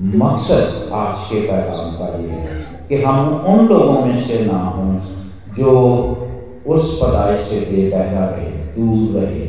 मकसद 0.00 0.90
आज 0.92 1.18
के 1.18 1.40
पैगाम 1.40 1.90
का 1.90 2.18
ये 2.22 2.28
है 2.28 2.46
कि 2.88 3.02
हम 3.02 3.34
उन 3.34 3.66
लोगों 3.66 4.04
में 4.04 4.16
से 4.16 4.44
ना 4.44 4.58
हों 4.58 4.98
जो 5.58 5.72
उस 6.66 7.00
पदाइश 7.02 7.38
से 7.38 7.60
बेबहरा 7.60 8.24
रहे, 8.24 8.50
दूर 8.50 9.20
रहे। 9.20 9.48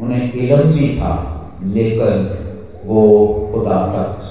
उन्हें 0.00 0.32
इलम 0.32 0.62
भी 0.62 0.98
था, 0.98 1.42
लेकिन 1.64 2.38
वो 2.86 3.02
खुदा 3.54 3.86
तक 3.86 4.21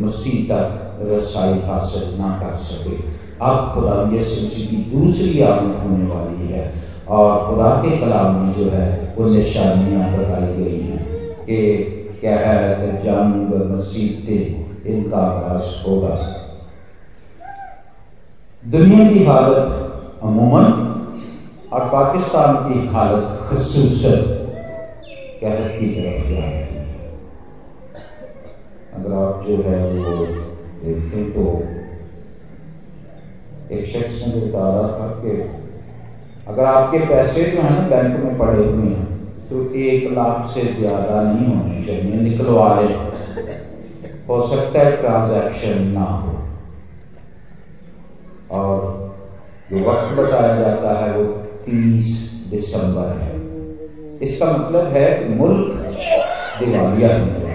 मसीह 0.00 0.36
तक 0.50 0.66
रसाई 1.10 1.54
हासिल 1.68 2.04
ना 2.18 2.28
कर 2.40 2.54
सके। 2.58 2.96
अब 3.40 3.56
खुदा 3.74 3.94
यसु 4.14 4.46
की 4.46 4.76
दूसरी 4.92 5.40
आमद 5.42 5.74
होने 5.82 6.06
वाली 6.06 6.46
है 6.48 6.64
और 7.08 7.30
खुदा 7.46 7.68
के 7.82 7.90
कलाम 7.98 8.30
में 8.36 8.52
जो 8.52 8.70
है, 8.70 9.14
वो 9.18 9.28
निशानियाँ 9.30 10.04
बताई 10.12 10.52
गई 10.54 10.78
हैं 10.80 11.00
कि 11.44 11.56
क्या 12.20 12.36
है 12.38 13.04
जानूंग 13.04 13.52
मसीबतें 13.70 14.42
इनका 14.86 15.18
आगाज़ 15.18 15.66
होगा। 15.84 16.14
दुनिया 18.62 19.08
की 19.08 19.24
हालत 19.24 20.20
अमूमन 20.22 20.66
और 21.72 21.88
पाकिस्तान 21.92 22.54
की 22.64 22.86
हालत 22.88 23.22
खसूस 23.42 24.02
कहत 25.40 25.78
की 25.78 25.86
तरफ़ 25.88 26.28
जा 26.30 26.40
रही 26.40 26.74
है 26.74 26.77
अगर 28.98 29.14
आप 29.14 29.42
जो 29.46 29.56
है 29.62 29.78
वो 29.84 30.12
देखें 30.82 31.32
तो 31.32 31.42
एक 33.70 33.86
शख्स 33.86 34.12
जो 34.14 34.40
बता 34.40 34.68
रहा 34.68 34.88
था 34.92 35.06
कि 35.20 35.32
अगर 36.48 36.64
आपके 36.64 36.98
पैसे 37.06 37.44
जो 37.44 37.62
है 37.62 37.70
ना 37.72 37.80
बैंक 37.88 38.16
में 38.16 38.38
पड़े 38.38 38.64
हुए 38.64 38.86
हैं 38.86 39.06
तो 39.48 39.62
एक 39.78 40.10
लाख 40.12 40.44
से 40.44 40.64
ज़्यादा 40.72 41.20
नहीं 41.22 41.46
होने 41.46 41.82
चाहिए 41.82 42.16
निकलवा 42.18 42.68
ले 42.74 42.88
हो 44.28 44.40
सकता 44.48 44.80
है 44.80 44.96
ट्रांजैक्शन 44.96 45.84
ना 45.88 46.04
हो। 46.04 46.32
और 48.50 48.76
जो 49.70 49.84
वक्त 49.84 50.12
बताया 50.18 50.54
जाता 50.56 50.98
है 50.98 51.12
वो 51.12 51.22
तीस 51.64 52.10
दिसंबर 52.50 53.08
है। 53.14 53.36
इसका 54.22 54.46
मतलब 54.52 54.92
है 54.92 55.06
मुल्क 55.28 55.74
दिवालिया 56.58 57.16
होने 57.16 57.47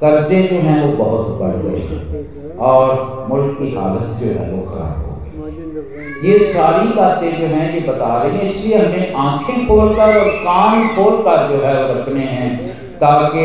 कर्जे 0.00 0.42
जो 0.42 0.56
हैं 0.60 0.78
वो 0.82 0.92
बहुत 0.96 1.38
बढ़ 1.38 1.56
गए 1.62 1.80
हैं। 1.80 2.56
और 2.66 3.26
मुल्क 3.30 3.56
की 3.58 3.74
हालत 3.74 4.18
जो 4.20 4.26
है 4.28 4.50
वो 4.50 4.60
खराब 4.62 4.96
हो 4.98 5.12
गई। 5.14 6.28
ये 6.28 6.38
सारी 6.38 6.88
बातें 6.94 7.30
जो 7.40 7.46
हैं 7.46 7.72
ये 7.74 7.80
बता 7.80 8.10
रही 8.22 8.38
हैं 8.38 8.44
इसलिए 8.44 8.78
हमें 8.78 9.12
आँखें 9.14 9.66
खोलकर 9.66 10.16
और 10.18 10.30
कान 10.44 10.86
खोलकर 10.96 11.48
जो 11.48 11.62
है 11.64 11.74
वो 11.82 11.94
रखने 11.94 12.24
हैं 12.28 12.50
ताकि 12.96 13.44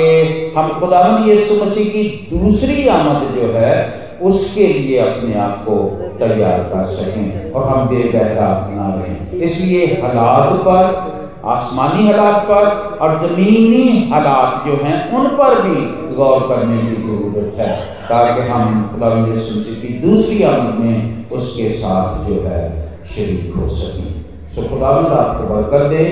हम 0.58 0.70
खुदा 0.80 1.02
यीशु 1.26 1.56
मसीह 1.56 1.90
की 1.90 2.04
दूसरी 2.30 2.88
आमद 2.90 3.30
जो 3.36 3.52
है 3.54 3.74
उसके 4.22 4.68
लिए 4.68 4.98
अपने 5.00 5.36
आप 5.40 5.64
को 5.66 5.76
तैयार 6.20 6.60
कर 6.64 6.86
सकें 6.86 7.52
और 7.52 7.68
हम 7.70 7.88
बेबहरा 7.88 8.46
अपना 8.48 8.88
रहें। 8.96 9.40
इसलिए 9.40 9.86
हालात 10.02 10.54
पर 10.60 11.13
आसमानी 11.46 12.08
हालात 12.08 12.44
पर 12.44 12.66
और 13.02 13.18
जमीनी 13.20 14.10
हालात 14.12 14.68
जो 14.68 14.74
हैं, 14.74 15.12
उन 15.12 15.28
पर 15.28 15.62
भी 15.62 15.76
गौर 16.16 16.40
करने 16.40 16.78
की 16.78 16.96
ज़रूरत 16.96 17.60
है, 17.60 17.76
ताकि 18.10 18.42
हम 18.42 18.90
मसीह 19.02 19.82
की 19.82 20.00
दूसरी 20.00 20.44
आमद 20.44 20.76
में 20.76 21.30
उसके 21.30 21.70
साथ 21.70 22.26
जो 22.26 22.34
है 22.34 22.62
शरीक 23.06 23.56
हो 23.56 23.68
सकें। 23.68 24.14
सो 24.56 24.70
खुदावंद 24.70 25.08
आपको 25.08 25.54
बरकत 25.54 25.90
दे, 25.90 26.06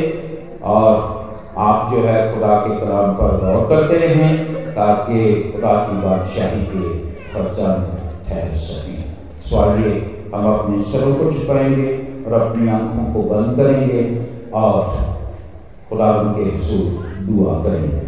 और 0.63 1.21
आप 1.57 1.93
जो 1.93 2.01
है 2.01 2.33
खुदा 2.33 2.55
के 2.55 2.79
कलाम 2.79 3.11
पर 3.11 3.37
गौर 3.37 3.67
करते 3.69 3.97
रहें, 3.97 4.45
ताकि 4.71 5.51
खुदा 5.53 5.73
की 5.73 6.01
बादशाही 6.01 6.61
के 6.65 6.97
खर्चा 7.33 7.97
ठहर 8.29 8.53
सकें। 8.53 9.03
स्वालिए 9.49 10.19
हम 10.35 10.53
अपने 10.53 10.79
सरों 10.79 11.15
को 11.15 11.31
छुपाएँगे 11.31 11.87
और 12.25 12.41
अपनी 12.41 12.69
आँखों 12.69 13.13
को 13.13 13.21
बंद 13.21 13.57
करेंगे 13.57 14.21
और 14.53 15.11
खुदा 15.91 16.12
के 16.36 16.43
हसूर 16.43 16.84
दुआ 17.21 17.54
करेंगे। 17.63 18.01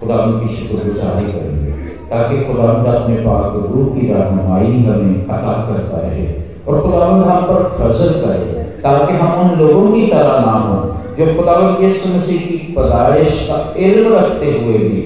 खुदा 0.00 0.16
की 0.16 0.56
शुक्रगुजारी 0.56 1.32
करेंगे, 1.32 1.72
ताकि 2.10 2.44
खुदावंद 2.44 2.86
अपने 2.86 3.16
पाक 3.16 3.56
रूह 3.66 3.94
की 3.94 4.06
रहनुमाई 4.08 4.72
हमें 4.84 5.26
अता 5.26 5.52
करता 5.66 6.00
रहे 6.00 6.26
और 6.66 6.82
खुदावंद 6.82 7.24
हम 7.24 7.44
पर 7.46 7.62
फजल 7.76 8.12
करे, 8.20 8.64
ताकि 8.82 9.14
हम 9.14 9.40
उन 9.40 9.58
लोगों 9.58 9.92
की 9.92 10.06
तरह 10.06 10.40
ना 10.40 10.52
हो, 10.52 10.76
जो 11.18 11.34
खुदावंद 11.36 11.82
यीशु 11.82 12.08
मसीह 12.08 12.40
की 12.40 12.56
पैदाइश 12.76 13.38
का 13.48 13.58
इल्म 13.76 14.14
रखते 14.14 14.52
हुए 14.52 14.78
भी 14.78 15.02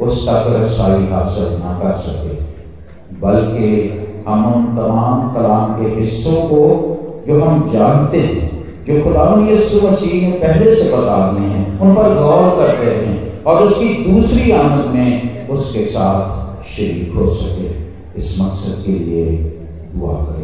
उस 0.00 0.26
तक 0.26 0.44
रसाई 0.48 1.06
हासिल 1.06 1.52
ना 1.58 1.78
कर 1.82 1.92
सके। 1.98 2.34
बल्कि 3.20 3.68
हम 4.26 4.44
उन 4.54 4.74
तमाम 4.76 5.32
कलाम 5.34 5.74
के 5.74 5.88
हिस्सों 5.90 6.36
को 6.48 6.62
जो 7.26 7.40
हम 7.40 7.68
जानते 7.68 8.20
हैं 8.20 8.45
जो 8.88 9.04
खुदा 9.04 9.46
यीशु 9.48 9.88
मसीह 9.88 10.28
ने 10.28 10.32
पहले 10.32 10.74
से 10.74 10.82
बता 10.82 11.32
दिए 11.32 11.48
हैं, 11.48 11.80
उन 11.80 11.94
पर 11.94 12.02
गौर 12.02 12.56
करते 12.58 12.90
हैं 12.90 13.44
और 13.44 13.62
उसकी 13.62 14.12
दूसरी 14.12 14.50
आमद 14.50 14.84
में 14.94 15.48
उसके 15.48 15.84
साथ 15.84 16.46
शरीक 16.64 17.12
हो 17.16 17.26
सके। 17.26 17.66
इस 18.18 18.36
मकसद 18.40 18.82
के 18.86 18.92
लिए 18.92 19.24
दुआ 19.94 20.12
करें। 20.12 20.35